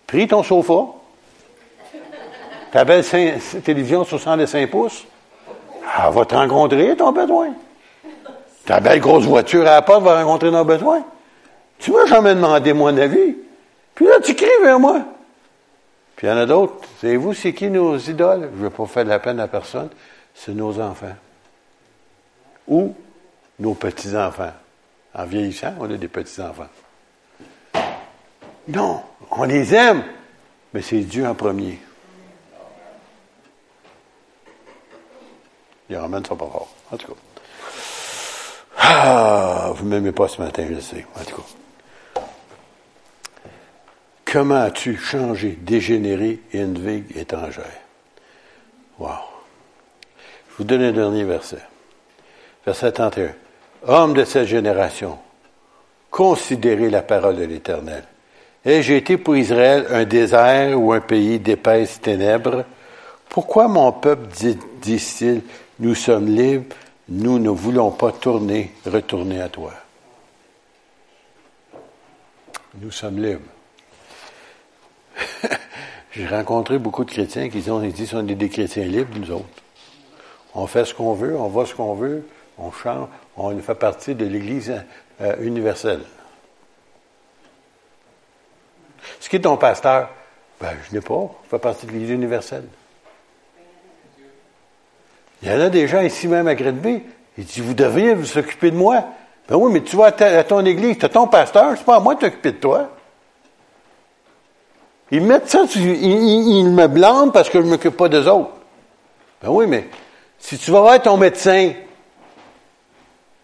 Prie 0.07 0.27
ton 0.27 0.43
sofa. 0.43 0.87
Ta 2.73 2.83
belle 2.87 3.05
télévision 3.63 4.05
65 4.05 4.71
pouces. 4.71 5.05
Elle 5.83 6.15
va 6.15 6.25
te 6.25 6.35
rencontrer 6.35 6.97
ton 6.97 7.13
besoin. 7.13 7.51
Ta 8.65 8.81
belle 8.81 9.01
grosse 9.01 9.25
voiture 9.25 9.69
à 9.69 9.73
la 9.73 9.83
porte 9.83 10.03
va 10.03 10.23
rencontrer 10.23 10.51
nos 10.51 10.65
besoins. 10.65 11.05
Tu 11.79 11.93
m'as 11.93 12.07
jamais 12.07 12.35
demandé 12.35 12.73
mon 12.73 12.97
avis. 12.97 13.37
Puis 13.95 14.07
là, 14.07 14.19
tu 14.21 14.35
cries 14.35 14.49
vers 14.63 14.81
moi. 14.81 15.03
Puis 16.17 16.27
il 16.27 16.31
y 16.31 16.33
en 16.33 16.39
a 16.39 16.47
d'autres. 16.47 16.77
Savez-vous, 17.03 17.35
c'est 17.35 17.53
qui 17.53 17.69
nos 17.69 17.99
idoles? 17.99 18.49
Je 18.55 18.61
ne 18.61 18.65
veux 18.65 18.71
pas 18.71 18.87
faire 18.87 19.05
de 19.05 19.11
la 19.11 19.19
peine 19.19 19.41
à 19.41 19.47
personne. 19.47 19.91
C'est 20.35 20.55
nos 20.55 20.81
enfants. 20.81 21.17
Ou 22.67 22.95
nos 23.59 23.75
petits-enfants. 23.75 24.53
En 25.15 25.27
vieillissant, 25.27 25.75
on 25.79 25.91
a 25.91 25.97
des 25.97 26.09
petits-enfants. 26.09 26.69
Non, 28.69 29.03
on 29.31 29.45
les 29.45 29.75
aime, 29.75 30.05
mais 30.73 30.83
c'est 30.83 31.01
Dieu 31.01 31.27
en 31.27 31.35
premier. 31.35 31.79
Il 35.89 35.97
ramène 35.97 36.25
ça 36.25 36.35
pas 36.35 36.47
fort. 36.47 36.75
En 36.91 36.97
tout 36.97 37.09
cas. 37.09 37.21
Ah, 38.79 39.71
vous 39.75 39.85
ne 39.85 39.91
m'aimez 39.91 40.13
pas 40.13 40.29
ce 40.29 40.41
matin, 40.41 40.67
je 40.71 40.81
sais. 40.81 41.07
En 41.15 41.25
tout 41.25 41.37
cas. 41.37 42.23
Comment 44.25 44.63
as-tu 44.63 44.97
changé, 44.97 45.51
dégénéré 45.61 46.41
vie 46.53 47.05
étrangère? 47.15 47.65
Wow. 48.99 49.11
Je 50.51 50.55
vous 50.59 50.65
donne 50.65 50.83
un 50.83 50.93
dernier 50.93 51.25
verset. 51.25 51.63
Verset 52.67 52.93
31. 52.93 53.35
Homme 53.87 54.15
de 54.15 54.25
cette 54.25 54.47
génération, 54.47 55.19
considérez 56.11 56.89
la 56.89 57.03
parole 57.03 57.37
de 57.37 57.45
l'Éternel. 57.45 58.05
Ai-je 58.65 58.95
été 58.95 59.19
pour 59.19 59.37
Israël 59.37 59.87
un 59.91 60.05
désert 60.05 60.81
ou 60.81 60.93
un 60.93 61.01
pays 61.01 61.39
d'épaisses 61.39 62.01
ténèbres? 62.01 62.65
Pourquoi 63.29 63.69
mon 63.69 63.93
peuple 63.93 64.29
dit-il, 64.81 65.43
nous 65.81 65.95
sommes 65.95 66.29
libres, 66.29 66.75
nous 67.11 67.39
ne 67.39 67.51
voulons 67.51 67.91
pas 67.91 68.13
tourner, 68.13 68.73
retourner 68.87 69.43
à 69.43 69.51
toi? 69.51 69.75
Nous 72.81 72.91
sommes 72.91 73.23
libres. 73.23 73.43
J'ai 76.13 76.27
rencontré 76.27 76.79
beaucoup 76.79 77.05
de 77.05 77.11
chrétiens 77.11 77.51
qui 77.51 77.69
ont 77.71 77.81
dit, 77.81 78.11
on 78.15 78.27
est 78.27 78.35
des 78.35 78.49
chrétiens 78.49 78.85
libres, 78.85 79.19
nous 79.19 79.31
autres. 79.31 79.45
On 80.55 80.67
fait 80.67 80.87
ce 80.87 80.95
qu'on 80.95 81.13
veut, 81.13 81.37
on 81.37 81.49
voit 81.49 81.67
ce 81.67 81.75
qu'on 81.75 81.95
veut, 81.95 82.27
on 82.59 82.71
chante, 82.71 83.09
on 83.37 83.57
fait 83.59 83.75
partie 83.75 84.15
de 84.15 84.25
l'Église 84.25 84.73
euh, 85.21 85.37
universelle. 85.41 86.03
Ce 89.21 89.29
qui 89.29 89.37
est 89.37 89.41
ton 89.41 89.57
pasteur? 89.57 90.11
Ben, 90.61 90.77
je 90.89 90.95
n'ai 90.95 91.01
pas. 91.01 91.31
Je 91.45 91.51
fais 91.51 91.59
partie 91.59 91.87
de 91.87 91.93
l'Église 91.93 92.11
universelle. 92.11 92.65
Il 95.43 95.51
y 95.51 95.53
en 95.53 95.61
a 95.61 95.69
des 95.69 95.87
gens 95.89 96.01
ici 96.01 96.27
même 96.27 96.49
à 96.49 96.55
Grenby. 96.55 97.03
Il 97.37 97.45
dit, 97.45 97.61
vous 97.61 97.75
devriez 97.75 98.15
vous 98.15 98.39
occuper 98.39 98.71
de 98.71 98.77
moi. 98.77 99.05
Ben 99.49 99.57
oui, 99.57 99.71
mais 99.73 99.83
tu 99.83 99.97
vas 99.97 100.07
à, 100.07 100.45
ton 100.45 100.65
église, 100.65 100.99
tu 100.99 101.05
as 101.05 101.11
ton 101.11 101.27
pasteur, 101.27 101.75
c'est 101.77 101.85
pas 101.85 101.97
à 101.97 102.01
moi 102.01 102.15
de 102.15 102.21
t'occuper 102.21 102.53
de 102.53 102.57
toi. 102.57 102.89
Ils 105.11 105.21
mettent 105.21 105.51
ça, 105.51 105.65
ils, 105.75 106.71
me 106.71 106.87
blâment 106.87 107.31
parce 107.31 107.51
que 107.51 107.61
je 107.61 107.65
ne 107.65 107.71
m'occupe 107.71 107.97
pas 107.97 108.09
des 108.09 108.27
autres. 108.27 108.53
Ben 109.43 109.51
oui, 109.51 109.67
mais 109.67 109.87
si 110.39 110.57
tu 110.57 110.71
vas 110.71 110.81
voir 110.81 111.03
ton 111.03 111.19
médecin, 111.19 111.73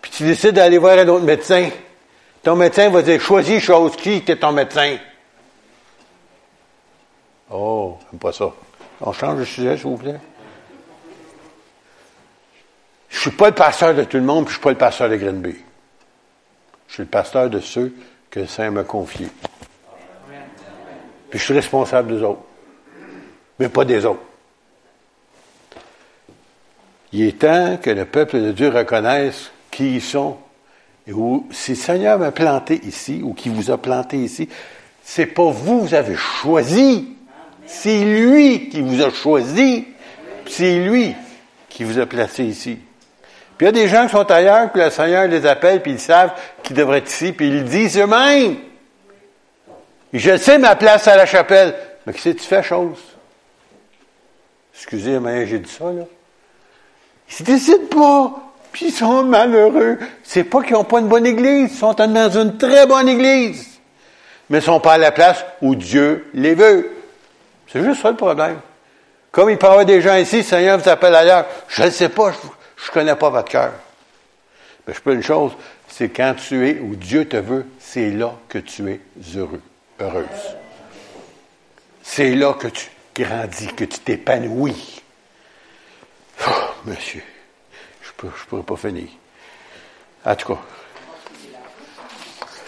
puis 0.00 0.10
tu 0.10 0.24
décides 0.24 0.54
d'aller 0.54 0.78
voir 0.78 0.98
un 0.98 1.08
autre 1.08 1.24
médecin, 1.24 1.70
ton 2.42 2.56
médecin 2.56 2.88
va 2.88 3.02
dire, 3.02 3.20
choisis 3.20 3.62
chose 3.62 3.96
qui 3.96 4.22
est 4.26 4.40
ton 4.40 4.52
médecin. 4.52 4.96
Oh, 7.50 7.98
j'aime 8.10 8.20
pas 8.20 8.32
ça. 8.32 8.52
On 9.00 9.12
change 9.12 9.40
de 9.40 9.44
sujet, 9.44 9.76
s'il 9.76 9.86
vous 9.86 9.96
plaît. 9.96 10.20
Je 13.08 13.18
suis 13.18 13.30
pas 13.30 13.48
le 13.48 13.54
pasteur 13.54 13.94
de 13.94 14.04
tout 14.04 14.16
le 14.16 14.22
monde, 14.22 14.44
puis 14.44 14.52
je 14.52 14.58
suis 14.58 14.62
pas 14.62 14.70
le 14.70 14.76
pasteur 14.76 15.08
de 15.08 15.16
Grenby. 15.16 15.56
Je 16.88 16.94
suis 16.94 17.02
le 17.02 17.08
pasteur 17.08 17.50
de 17.50 17.60
ceux 17.60 17.92
que 18.30 18.40
le 18.40 18.46
Saint 18.46 18.70
m'a 18.70 18.84
confiés. 18.84 19.28
Puis 21.28 21.38
je 21.38 21.44
suis 21.44 21.54
responsable 21.54 22.16
des 22.16 22.22
autres. 22.22 22.42
Mais 23.58 23.68
pas 23.68 23.84
des 23.84 24.04
autres. 24.04 24.20
Il 27.12 27.26
est 27.26 27.40
temps 27.40 27.76
que 27.76 27.90
le 27.90 28.04
peuple 28.04 28.40
de 28.40 28.52
Dieu 28.52 28.68
reconnaisse 28.68 29.50
sont. 30.00 30.36
Et 31.06 31.12
où, 31.12 31.46
si 31.50 31.72
le 31.72 31.76
Seigneur 31.76 32.18
m'a 32.18 32.30
planté 32.30 32.80
ici, 32.84 33.20
ou 33.24 33.32
qui 33.32 33.48
vous 33.48 33.70
a 33.70 33.78
planté 33.78 34.16
ici, 34.18 34.48
c'est 35.02 35.26
pas 35.26 35.50
vous, 35.50 35.80
vous 35.80 35.94
avez 35.94 36.16
choisi. 36.16 37.16
C'est 37.66 38.04
lui 38.04 38.68
qui 38.68 38.80
vous 38.80 39.02
a 39.02 39.10
choisi. 39.10 39.86
C'est 40.46 40.78
lui 40.78 41.14
qui 41.68 41.84
vous 41.84 41.98
a 41.98 42.06
placé 42.06 42.44
ici. 42.44 42.78
Puis 43.56 43.66
il 43.66 43.68
y 43.68 43.68
a 43.68 43.72
des 43.72 43.88
gens 43.88 44.06
qui 44.06 44.12
sont 44.12 44.30
ailleurs, 44.30 44.70
puis 44.72 44.82
le 44.82 44.90
Seigneur 44.90 45.26
les 45.26 45.46
appelle, 45.46 45.82
puis 45.82 45.92
ils 45.92 46.00
savent 46.00 46.32
qu'ils 46.62 46.76
devraient 46.76 46.98
être 46.98 47.10
ici, 47.10 47.32
puis 47.32 47.48
ils 47.48 47.58
le 47.58 47.62
disent 47.62 47.98
eux-mêmes. 47.98 48.56
Je 50.12 50.36
sais 50.36 50.58
ma 50.58 50.76
place 50.76 51.06
à 51.08 51.16
la 51.16 51.26
chapelle. 51.26 51.74
Mais 52.06 52.12
qu'est-ce 52.12 52.30
que 52.30 52.38
tu 52.38 52.46
fais, 52.46 52.62
chose? 52.62 52.98
Excusez, 54.74 55.18
moi 55.18 55.44
j'ai 55.44 55.58
dit 55.58 55.70
ça, 55.70 55.92
là. 55.92 56.04
Ils 57.28 57.34
se 57.34 57.42
décident 57.42 57.86
pas. 57.90 58.49
Puis 58.72 58.86
ils 58.86 58.92
sont 58.92 59.24
malheureux. 59.24 59.98
C'est 60.22 60.44
pas 60.44 60.62
qu'ils 60.62 60.74
n'ont 60.74 60.84
pas 60.84 61.00
une 61.00 61.08
bonne 61.08 61.26
église. 61.26 61.72
Ils 61.72 61.78
sont 61.78 61.92
dans 61.94 62.30
une 62.30 62.56
très 62.56 62.86
bonne 62.86 63.08
église. 63.08 63.80
Mais 64.48 64.58
ils 64.58 64.62
sont 64.62 64.80
pas 64.80 64.94
à 64.94 64.98
la 64.98 65.12
place 65.12 65.44
où 65.62 65.74
Dieu 65.74 66.28
les 66.34 66.54
veut. 66.54 66.90
C'est 67.68 67.82
juste 67.82 68.02
ça 68.02 68.10
le 68.10 68.16
problème. 68.16 68.58
Comme 69.30 69.50
il 69.50 69.58
peut 69.58 69.84
des 69.84 70.00
gens 70.00 70.16
ici, 70.16 70.42
Seigneur 70.42 70.78
vous 70.78 70.88
appelle 70.88 71.14
ailleurs. 71.14 71.46
Je 71.68 71.84
ne 71.84 71.90
sais 71.90 72.08
pas, 72.08 72.32
je 72.32 72.88
ne 72.88 72.92
connais 72.92 73.14
pas 73.14 73.30
votre 73.30 73.48
cœur. 73.48 73.72
Mais 74.86 74.94
je 74.94 75.00
peux 75.00 75.14
une 75.14 75.22
chose, 75.22 75.52
c'est 75.88 76.08
quand 76.08 76.34
tu 76.34 76.68
es 76.68 76.80
où 76.80 76.96
Dieu 76.96 77.28
te 77.28 77.36
veut, 77.36 77.66
c'est 77.78 78.10
là 78.10 78.34
que 78.48 78.58
tu 78.58 78.90
es 78.90 79.00
heureux, 79.36 79.62
heureuse. 80.00 80.24
C'est 82.02 82.34
là 82.34 82.54
que 82.54 82.66
tu 82.66 82.88
grandis, 83.14 83.68
que 83.68 83.84
tu 83.84 84.00
t'épanouis. 84.00 85.02
Oh, 86.48 86.50
monsieur, 86.86 87.22
je 88.28 88.42
ne 88.44 88.48
pourrais 88.48 88.62
pas 88.62 88.76
finir. 88.76 89.08
En 90.24 90.34
tout 90.34 90.54
cas, 90.54 90.60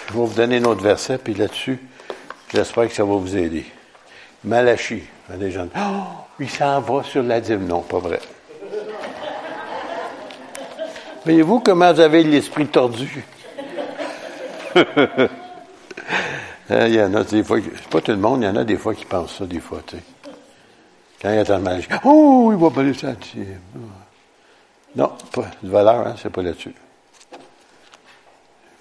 je 0.08 0.12
vais 0.14 0.18
vous 0.18 0.34
donner 0.34 0.56
un 0.58 0.64
autre 0.64 0.82
verset, 0.82 1.18
puis 1.18 1.34
là-dessus, 1.34 1.78
j'espère 2.52 2.88
que 2.88 2.94
ça 2.94 3.04
va 3.04 3.14
vous 3.14 3.36
aider. 3.36 3.66
Malachi. 4.44 5.02
Les 5.38 5.50
gens 5.50 5.68
oh, 5.76 6.24
il 6.40 6.50
s'en 6.50 6.80
va 6.80 7.02
sur 7.04 7.22
la 7.22 7.40
dîme. 7.40 7.66
Non, 7.66 7.80
pas 7.80 7.98
vrai. 7.98 8.20
Voyez-vous 11.24 11.60
comment 11.60 11.92
vous 11.92 12.00
avez 12.00 12.22
l'esprit 12.22 12.66
tordu? 12.66 13.24
Euh, 16.70 16.86
il 16.88 16.94
y 16.94 17.02
en 17.02 17.12
a 17.14 17.24
des 17.24 17.42
fois, 17.42 17.58
pas 17.90 18.00
tout 18.00 18.12
le 18.12 18.18
monde, 18.18 18.42
il 18.42 18.46
y 18.46 18.48
en 18.48 18.54
a 18.54 18.64
des 18.64 18.76
fois 18.76 18.94
qui 18.94 19.04
pensent 19.04 19.36
ça, 19.36 19.44
des 19.44 19.58
fois, 19.58 19.80
tu 19.84 19.96
sais. 19.96 20.02
Quand 21.20 21.28
il 21.28 21.36
y 21.36 21.52
a 21.52 21.58
mal, 21.58 21.82
oh, 22.04 22.50
il 22.52 22.56
va 22.58 22.70
pas 22.70 22.94
ça 22.94 23.14
Non, 24.94 25.12
pas 25.32 25.46
de 25.62 25.70
valeur, 25.70 26.06
hein, 26.06 26.14
c'est 26.20 26.30
pas 26.30 26.42
là-dessus. 26.42 26.74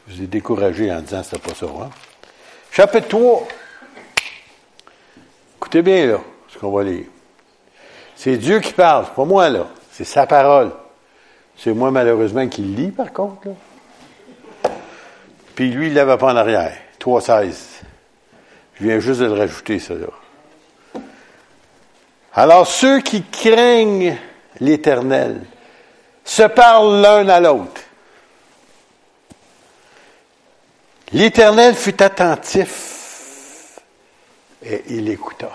Je 0.08 0.16
vous 0.16 0.24
ai 0.24 0.28
découragé 0.28 0.92
en 0.92 1.00
disant 1.00 1.22
que 1.22 1.26
c'était 1.28 1.50
pas 1.50 1.56
ça, 1.56 1.66
hein. 1.66 1.90
Chapitre 2.72 3.08
3. 3.08 3.48
Écoutez 5.58 5.82
bien, 5.82 6.08
là, 6.08 6.18
ce 6.50 6.58
qu'on 6.58 6.72
va 6.72 6.84
lire. 6.84 7.06
C'est 8.16 8.38
Dieu 8.38 8.60
qui 8.60 8.74
parle, 8.74 9.06
pas 9.14 9.26
moi, 9.26 9.50
là. 9.50 9.68
C'est 9.92 10.04
sa 10.04 10.26
parole. 10.26 10.72
C'est 11.58 11.74
moi, 11.74 11.92
malheureusement, 11.92 12.48
qui 12.48 12.62
le 12.62 12.76
lis, 12.76 12.92
par 12.92 13.14
contre, 13.14 13.48
là. 13.48 13.54
Puis 15.56 15.70
lui, 15.70 15.88
il 15.88 15.92
ne 15.92 15.96
l'avait 15.96 16.18
pas 16.18 16.34
en 16.34 16.36
arrière. 16.36 16.76
3.16. 17.00 17.82
Je 18.76 18.84
viens 18.84 19.00
juste 19.00 19.22
de 19.22 19.26
le 19.26 19.34
rajouter, 19.34 19.80
ça, 19.80 19.94
là. 19.94 20.08
Alors, 22.34 22.68
ceux 22.68 23.02
qui 23.02 23.24
craignent 23.24 24.18
l'Éternel 24.60 25.42
se 26.32 26.44
parlent 26.44 27.02
l'un 27.02 27.28
à 27.28 27.42
l'autre. 27.42 27.82
L'Éternel 31.12 31.76
fut 31.76 32.02
attentif 32.02 33.82
et 34.64 34.82
il 34.88 35.10
écouta. 35.10 35.52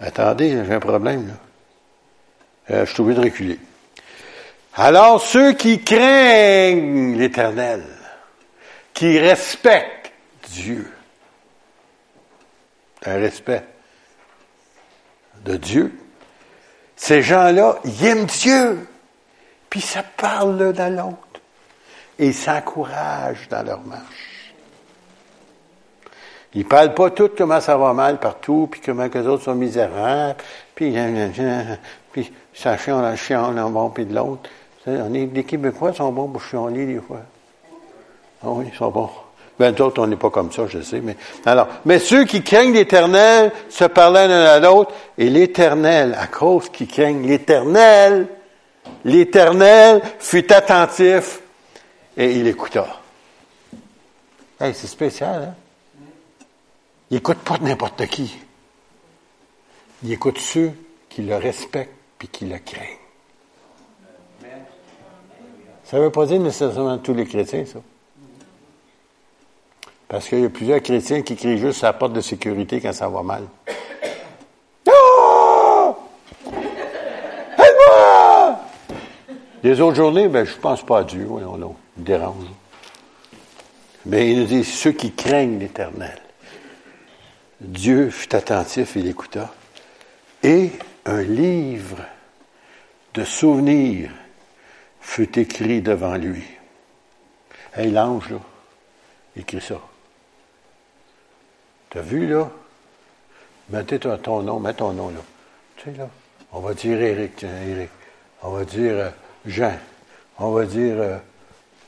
Attendez, 0.00 0.50
j'ai 0.50 0.74
un 0.74 0.80
problème 0.80 1.28
là. 1.28 1.34
Euh, 2.76 2.84
je 2.84 2.92
suis 2.92 3.00
obligé 3.00 3.20
de 3.20 3.24
reculer. 3.24 3.58
Alors 4.74 5.22
ceux 5.22 5.54
qui 5.54 5.82
craignent 5.82 7.16
l'Éternel, 7.16 7.86
qui 8.92 9.18
respectent 9.18 10.12
Dieu, 10.50 10.92
un 13.06 13.14
respect 13.14 13.64
de 15.42 15.56
Dieu, 15.56 15.98
ces 17.00 17.22
gens-là, 17.22 17.78
ils 17.84 18.04
aiment 18.04 18.26
Dieu, 18.26 18.86
puis 19.70 19.80
ça 19.80 20.02
parle 20.02 20.58
l'un 20.58 20.78
à 20.78 20.90
l'autre. 20.90 21.16
et 22.18 22.30
s'encouragent 22.34 23.48
dans 23.48 23.62
leur 23.62 23.80
marche. 23.80 24.52
Ils 26.52 26.66
parlent 26.66 26.92
pas 26.92 27.08
tout 27.08 27.30
comment 27.34 27.58
ça 27.58 27.78
va 27.78 27.94
mal 27.94 28.20
partout, 28.20 28.68
puis 28.70 28.82
comment 28.84 29.08
les 29.12 29.26
autres 29.26 29.44
sont 29.44 29.54
misérables, 29.54 30.36
puis, 30.74 30.94
puis 32.12 32.30
ça 32.52 32.76
chiant, 32.76 33.52
d'un 33.52 33.70
bon 33.70 33.88
puis 33.88 34.04
de 34.04 34.14
l'autre. 34.14 34.50
On 34.86 35.08
les 35.08 35.44
Québécois 35.44 35.94
sont 35.94 36.12
bons 36.12 36.28
pour 36.28 36.42
chialer 36.42 36.84
des 36.84 37.00
fois. 37.00 37.22
Ah 38.42 38.48
oui, 38.50 38.66
ils 38.70 38.76
sont 38.76 38.90
bons. 38.90 39.08
Ben, 39.60 39.72
d'autres, 39.72 40.02
on 40.02 40.06
n'est 40.06 40.16
pas 40.16 40.30
comme 40.30 40.50
ça, 40.50 40.66
je 40.66 40.80
sais, 40.80 41.02
mais, 41.02 41.18
alors, 41.44 41.68
mais 41.84 41.98
ceux 41.98 42.24
qui 42.24 42.42
craignent 42.42 42.72
l'éternel 42.72 43.52
se 43.68 43.84
parlaient 43.84 44.26
l'un 44.26 44.46
à 44.46 44.58
l'autre, 44.58 44.90
et 45.18 45.28
l'éternel, 45.28 46.16
à 46.18 46.28
cause 46.28 46.70
qu'ils 46.70 46.88
craignent 46.88 47.26
l'éternel, 47.26 48.26
l'éternel 49.04 50.00
fut 50.18 50.50
attentif, 50.50 51.40
et 52.16 52.32
il 52.32 52.46
écouta. 52.46 52.86
Hey, 54.58 54.72
c'est 54.72 54.86
spécial, 54.86 55.42
hein? 55.50 55.54
Il 57.10 57.18
écoute 57.18 57.40
pas 57.40 57.58
n'importe 57.60 58.06
qui. 58.06 58.34
Il 60.02 60.10
écoute 60.10 60.38
ceux 60.38 60.72
qui 61.10 61.20
le 61.20 61.36
respectent 61.36 61.92
puis 62.18 62.28
qui 62.28 62.46
le 62.46 62.56
craignent. 62.56 62.96
Ça 65.84 65.98
ne 65.98 66.04
veut 66.04 66.10
pas 66.10 66.24
dire 66.24 66.40
nécessairement 66.40 66.96
tous 66.96 67.12
les 67.12 67.26
chrétiens, 67.26 67.66
ça. 67.66 67.80
Parce 70.10 70.28
qu'il 70.28 70.40
y 70.40 70.44
a 70.44 70.48
plusieurs 70.50 70.82
chrétiens 70.82 71.22
qui 71.22 71.36
crient 71.36 71.56
juste 71.56 71.84
à 71.84 71.86
la 71.86 71.92
porte 71.92 72.14
de 72.14 72.20
sécurité 72.20 72.80
quand 72.80 72.92
ça 72.92 73.08
va 73.08 73.22
mal. 73.22 73.44
Oh! 74.88 75.96
Aide-moi! 77.56 78.60
Les 79.62 79.80
autres 79.80 79.94
journées, 79.94 80.26
ben, 80.26 80.44
je 80.44 80.56
pense 80.56 80.84
pas 80.84 80.98
à 80.98 81.04
Dieu, 81.04 81.24
oui, 81.28 81.42
non, 81.42 81.56
non, 81.56 81.76
il 81.96 82.02
dérange. 82.02 82.44
Mais 84.04 84.32
il 84.32 84.40
nous 84.40 84.46
dit 84.46 84.64
ceux 84.64 84.90
qui 84.90 85.12
craignent 85.12 85.60
l'éternel. 85.60 86.20
Dieu 87.60 88.10
fut 88.10 88.34
attentif, 88.34 88.96
il 88.96 89.06
écouta. 89.06 89.54
Et 90.42 90.72
un 91.06 91.22
livre 91.22 91.98
de 93.14 93.22
souvenirs 93.22 94.10
fut 95.00 95.38
écrit 95.38 95.82
devant 95.82 96.16
lui. 96.16 96.42
Hey, 97.76 97.92
l'ange, 97.92 98.30
là, 98.30 98.40
écrit 99.36 99.60
ça. 99.60 99.80
T'as 101.90 102.02
vu, 102.02 102.28
là? 102.28 102.48
Mettez 103.70 103.98
ton, 103.98 104.42
nom, 104.42 104.60
mets 104.60 104.74
ton 104.74 104.92
nom, 104.92 105.08
là. 105.08 105.20
Tu 105.76 105.90
sais, 105.90 105.98
là, 105.98 106.08
on 106.52 106.60
va 106.60 106.72
dire 106.74 107.00
Éric, 107.00 107.36
tiens, 107.36 107.50
Éric. 107.68 107.90
On 108.42 108.50
va 108.50 108.64
dire 108.64 108.92
euh, 108.92 109.10
Jean. 109.44 109.72
On 110.38 110.52
va 110.52 110.64
dire 110.66 110.94
euh, 110.98 111.18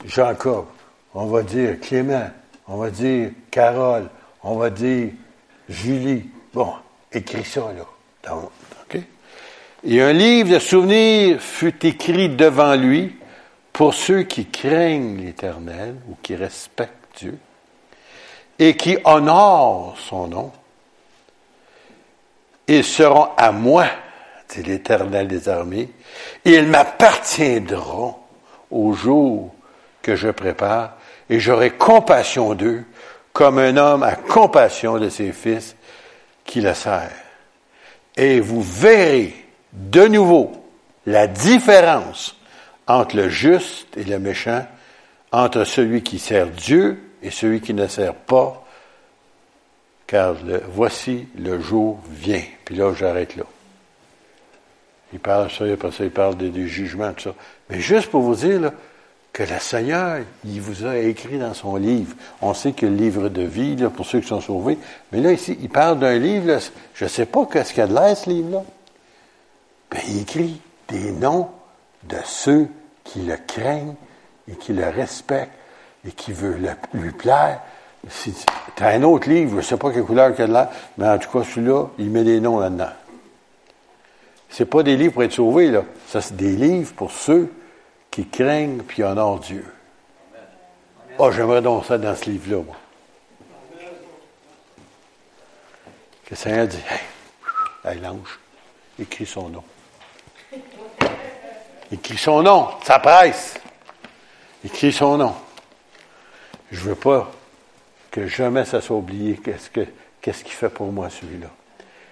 Jacob. 0.05 0.65
On 1.13 1.27
va 1.27 1.41
dire 1.43 1.79
Clément. 1.79 2.29
On 2.67 2.77
va 2.77 2.89
dire 2.89 3.31
Carole. 3.49 4.09
On 4.43 4.57
va 4.57 4.69
dire 4.69 5.09
Julie. 5.69 6.29
Bon, 6.53 6.73
écris 7.11 7.45
ça, 7.45 7.71
là. 7.73 8.31
OK? 8.31 8.99
Et 9.85 10.01
un 10.01 10.13
livre 10.13 10.53
de 10.53 10.59
souvenirs 10.59 11.41
fut 11.41 11.85
écrit 11.85 12.29
devant 12.29 12.75
lui 12.75 13.15
pour 13.71 13.93
ceux 13.93 14.23
qui 14.23 14.45
craignent 14.45 15.17
l'Éternel 15.17 15.95
ou 16.09 16.17
qui 16.21 16.35
respectent 16.35 17.17
Dieu 17.17 17.37
et 18.59 18.75
qui 18.75 18.97
honorent 19.03 19.95
son 19.97 20.27
nom, 20.27 20.51
ils 22.67 22.83
seront 22.83 23.29
à 23.37 23.51
moi, 23.51 23.85
dit 24.49 24.63
l'Éternel 24.63 25.27
des 25.27 25.49
armées, 25.49 25.89
et 26.45 26.53
ils 26.53 26.67
m'appartiendront 26.67 28.15
au 28.71 28.93
jour 28.93 29.53
que 30.01 30.15
je 30.15 30.29
prépare, 30.29 30.97
et 31.29 31.39
j'aurai 31.39 31.71
compassion 31.71 32.53
d'eux, 32.53 32.83
comme 33.31 33.57
un 33.57 33.77
homme 33.77 34.03
a 34.03 34.15
compassion 34.15 34.99
de 34.99 35.09
ses 35.09 35.31
fils 35.31 35.75
qui 36.45 36.61
le 36.61 36.73
sert. 36.73 37.11
Et 38.15 38.39
vous 38.39 38.61
verrez 38.61 39.33
de 39.71 40.05
nouveau 40.05 40.51
la 41.07 41.27
différence 41.27 42.37
entre 42.87 43.15
le 43.15 43.29
juste 43.29 43.97
et 43.97 44.03
le 44.03 44.19
méchant, 44.19 44.65
entre 45.31 45.63
celui 45.63 46.03
qui 46.03 46.19
sert 46.19 46.47
Dieu 46.47 47.01
et 47.23 47.31
celui 47.31 47.61
qui 47.61 47.73
ne 47.73 47.87
sert 47.87 48.13
pas, 48.13 48.63
car 50.05 50.35
le, 50.45 50.61
voici 50.67 51.25
le 51.37 51.59
jour 51.59 51.99
vient. 52.11 52.43
Puis 52.65 52.75
là, 52.75 52.93
j'arrête 52.93 53.35
là. 53.35 53.45
Il 55.13 55.19
parle 55.19 55.49
ça, 55.49 55.65
après 55.65 55.91
ça, 55.91 56.03
il 56.03 56.11
parle 56.11 56.35
des, 56.35 56.67
jugements, 56.67 57.13
tout 57.13 57.29
ça. 57.29 57.35
Mais 57.69 57.79
juste 57.79 58.09
pour 58.09 58.21
vous 58.21 58.35
dire 58.35 58.71
que 59.31 59.43
le 59.43 59.59
Seigneur, 59.59 60.19
il 60.43 60.59
vous 60.59 60.85
a 60.85 60.97
écrit 60.97 61.39
dans 61.39 61.53
son 61.53 61.77
livre. 61.77 62.15
On 62.41 62.53
sait 62.53 62.73
que 62.73 62.85
le 62.85 62.95
livre 62.95 63.29
de 63.29 63.43
vie, 63.43 63.75
là, 63.75 63.89
pour 63.89 64.05
ceux 64.05 64.19
qui 64.19 64.27
sont 64.27 64.41
sauvés. 64.41 64.77
Mais 65.11 65.21
là, 65.21 65.31
ici, 65.31 65.57
il 65.61 65.69
parle 65.69 65.99
d'un 65.99 66.17
livre, 66.17 66.59
je 66.93 67.05
ne 67.05 67.09
sais 67.09 67.25
pas 67.25 67.45
qu'est-ce 67.45 67.69
qu'il 67.69 67.79
y 67.79 67.83
a 67.83 67.87
de 67.87 67.93
l'air, 67.93 68.17
ce 68.17 68.29
livre-là. 68.29 68.63
Mais 69.93 70.01
il 70.09 70.21
écrit 70.21 70.59
des 70.89 71.11
noms 71.11 71.49
de 72.03 72.17
ceux 72.25 72.67
qui 73.03 73.21
le 73.21 73.37
craignent 73.47 73.95
et 74.51 74.55
qui 74.55 74.73
le 74.73 74.87
respectent 74.89 75.53
et 76.07 76.11
qui 76.11 76.33
veut 76.33 76.59
lui 76.93 77.11
plaire. 77.11 77.61
Tu 78.75 78.83
as 78.83 78.87
un 78.87 79.03
autre 79.03 79.29
livre, 79.29 79.51
je 79.51 79.55
ne 79.57 79.61
sais 79.61 79.77
pas 79.77 79.91
quelle 79.91 80.03
couleur 80.03 80.35
qu'il 80.35 80.53
a 80.55 80.71
mais 80.97 81.07
en 81.07 81.17
tout 81.17 81.29
cas, 81.29 81.45
celui-là, 81.45 81.85
il 81.97 82.09
met 82.09 82.23
des 82.23 82.39
noms 82.39 82.59
là-dedans. 82.59 82.91
C'est 84.49 84.65
pas 84.65 84.83
des 84.83 84.97
livres 84.97 85.13
pour 85.13 85.23
être 85.23 85.31
sauvés, 85.31 85.71
là. 85.71 85.83
Ça, 86.07 86.21
c'est 86.21 86.35
des 86.35 86.51
livres 86.51 86.93
pour 86.93 87.11
ceux 87.11 87.51
qui 88.11 88.27
craignent 88.27 88.83
puis 88.83 89.03
honorent 89.03 89.39
Dieu. 89.39 89.65
Oh, 91.17 91.31
j'aimerais 91.31 91.61
donc 91.61 91.85
ça 91.85 91.97
dans 91.97 92.15
ce 92.15 92.29
livre-là, 92.29 92.63
moi. 92.63 92.75
Que 96.25 96.29
le 96.31 96.35
Seigneur 96.35 96.67
dit, 96.67 96.79
hey, 96.89 97.93
hey 97.93 97.99
l'ange, 97.99 98.39
écris 98.99 99.25
son 99.25 99.49
nom. 99.49 99.63
Écris 101.91 102.17
son 102.17 102.43
nom, 102.43 102.69
ça 102.83 102.99
presse. 102.99 103.55
Écris 104.65 104.91
son 104.91 105.17
nom. 105.17 105.35
Je 106.73 106.79
veux 106.79 106.95
pas 106.95 107.31
que 108.09 108.25
jamais 108.25 108.65
ça 108.65 108.81
soit 108.81 108.97
oublié 108.97 109.37
qu'est-ce 109.37 109.69
que 109.69 109.85
qu'est-ce 110.19 110.43
qu'il 110.43 110.53
fait 110.53 110.69
pour 110.69 110.91
moi 110.91 111.09
celui-là. 111.09 111.49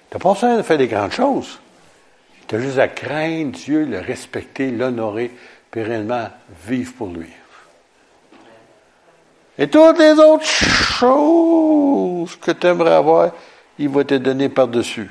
Tu 0.09 0.15
n'as 0.15 0.21
pas 0.21 0.33
besoin 0.33 0.57
de 0.57 0.61
faire 0.61 0.77
des 0.77 0.87
grandes 0.87 1.13
choses. 1.13 1.59
Tu 2.47 2.55
as 2.55 2.59
juste 2.59 2.77
à 2.77 2.87
craindre 2.87 3.53
Dieu, 3.53 3.85
le 3.85 3.99
respecter, 3.99 4.69
l'honorer, 4.69 5.31
pérennement 5.71 6.27
vivre 6.67 6.93
pour 6.93 7.07
lui. 7.07 7.29
Et 9.57 9.67
toutes 9.67 9.97
les 9.97 10.13
autres 10.13 10.45
choses 10.45 12.35
que 12.35 12.51
tu 12.51 12.67
aimerais 12.67 12.93
avoir, 12.93 13.31
il 13.79 13.89
va 13.89 14.03
te 14.03 14.13
donner 14.15 14.49
par-dessus. 14.49 15.09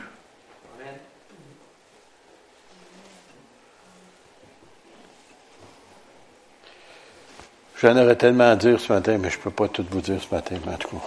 J'en 7.81 7.97
aurais 7.97 8.17
tellement 8.17 8.51
à 8.51 8.57
dire 8.57 8.79
ce 8.79 8.93
matin, 8.93 9.17
mais 9.17 9.31
je 9.31 9.39
ne 9.39 9.43
peux 9.43 9.51
pas 9.51 9.67
tout 9.67 9.87
vous 9.91 10.03
dire 10.03 10.21
ce 10.21 10.35
matin, 10.35 10.57
mais 10.67 10.75
en 10.75 10.77
tout 10.77 10.89
cas. 10.89 11.03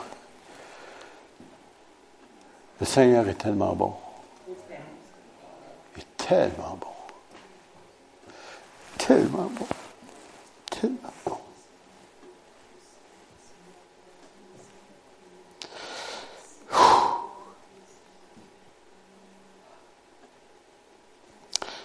Le 2.79 2.85
Seigneur 2.87 3.27
est 3.27 3.35
tellement 3.35 3.75
bon. 3.75 3.93
Il 5.95 6.01
est 6.01 6.17
tellement 6.17 6.79
bon. 6.81 6.87
Tellement 8.97 9.51
bon. 9.53 9.67
Tellement 10.71 11.13
bon. 11.27 11.37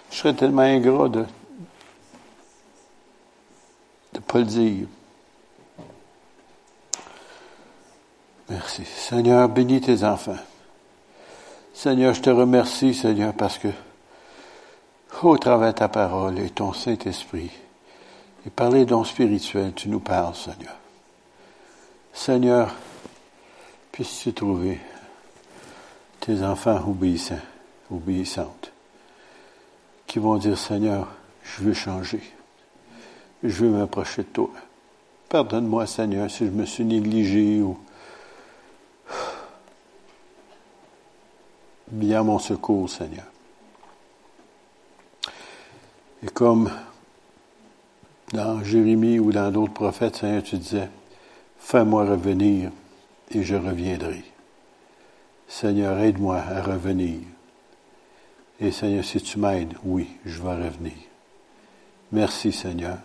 Je 0.09 0.15
serais 0.17 0.33
tellement 0.33 0.63
ingrat 0.63 1.09
de 1.09 1.25
pas 4.29 4.39
le 4.39 4.45
dire. 4.45 4.87
Merci. 8.47 8.85
Seigneur, 8.85 9.49
bénis 9.49 9.81
tes 9.81 10.03
enfants. 10.03 10.37
Seigneur, 11.73 12.13
je 12.13 12.21
te 12.21 12.29
remercie, 12.29 12.93
Seigneur, 12.93 13.33
parce 13.33 13.57
que 13.57 13.69
au 15.23 15.37
travers 15.37 15.73
de 15.73 15.79
ta 15.79 15.87
parole 15.87 16.37
et 16.39 16.51
ton 16.51 16.73
Saint-Esprit, 16.73 17.49
et 18.45 18.49
par 18.51 18.69
les 18.69 18.85
dons 18.85 19.03
spirituels, 19.03 19.73
tu 19.73 19.89
nous 19.89 19.99
parles, 19.99 20.35
Seigneur. 20.35 20.75
Seigneur, 22.13 22.75
puisses-tu 23.91 24.33
trouver 24.33 24.79
tes 26.19 26.43
enfants 26.43 26.83
obéissants, 26.87 27.41
obéissantes, 27.91 28.71
qui 30.05 30.19
vont 30.19 30.37
dire, 30.37 30.57
Seigneur, 30.57 31.07
je 31.43 31.63
veux 31.63 31.73
changer 31.73 32.21
je 33.43 33.65
veux 33.65 33.69
m'approcher 33.69 34.23
de 34.23 34.27
toi. 34.27 34.51
Pardonne-moi, 35.29 35.85
Seigneur, 35.85 36.29
si 36.29 36.45
je 36.45 36.51
me 36.51 36.65
suis 36.65 36.85
négligé 36.85 37.61
ou 37.61 37.77
bien 41.87 42.23
mon 42.23 42.39
secours, 42.39 42.89
Seigneur. 42.89 43.25
Et 46.23 46.27
comme 46.27 46.69
Dans 48.33 48.63
Jérémie 48.63 49.19
ou 49.19 49.31
dans 49.31 49.51
d'autres 49.51 49.73
prophètes, 49.73 50.17
Seigneur, 50.17 50.43
tu 50.43 50.57
disais, 50.57 50.89
fais-moi 51.57 52.05
revenir 52.05 52.71
et 53.31 53.43
je 53.43 53.55
reviendrai. 53.55 54.23
Seigneur, 55.47 55.97
aide-moi 55.97 56.37
à 56.37 56.61
revenir. 56.61 57.21
Et 58.59 58.71
Seigneur, 58.71 59.03
si 59.03 59.21
tu 59.21 59.39
m'aides, 59.39 59.73
oui, 59.83 60.07
je 60.25 60.41
vais 60.41 60.63
revenir. 60.63 60.93
Merci 62.11 62.51
Seigneur. 62.51 62.97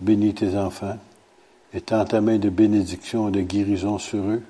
Bénis 0.00 0.34
tes 0.34 0.56
enfants. 0.56 0.98
et 1.72 1.80
ta 1.80 2.04
main 2.20 2.38
de 2.38 2.48
bénédiction 2.48 3.28
et 3.28 3.32
de 3.32 3.40
guérison 3.40 3.98
sur 3.98 4.22
eux. 4.24 4.42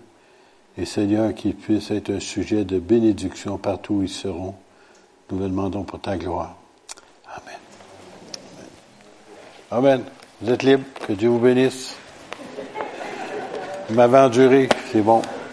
Et 0.78 0.85
Seigneur, 0.85 1.35
qu'ils 1.35 1.54
puissent 1.54 1.90
être 1.90 2.11
un 2.11 2.20
sujet 2.20 2.64
de 2.64 2.78
bénédiction 2.78 3.56
partout 3.56 3.94
où 3.94 4.02
ils 4.02 4.09
seront. 4.09 4.54
Nous 5.30 5.38
le 5.38 5.48
demandons 5.48 5.82
pour 5.82 6.00
ta 6.00 6.16
gloire. 6.16 6.56
Amen. 7.35 7.59
Amen. 9.70 10.04
Vous 10.40 10.52
êtes 10.52 10.62
libre. 10.62 10.85
Que 11.06 11.14
Dieu 11.14 11.28
vous 11.28 11.38
bénisse. 11.38 11.96
Vous 13.88 13.94
m'avez 13.94 14.18
enduré. 14.18 14.68
C'est 14.92 15.00
bon. 15.00 15.22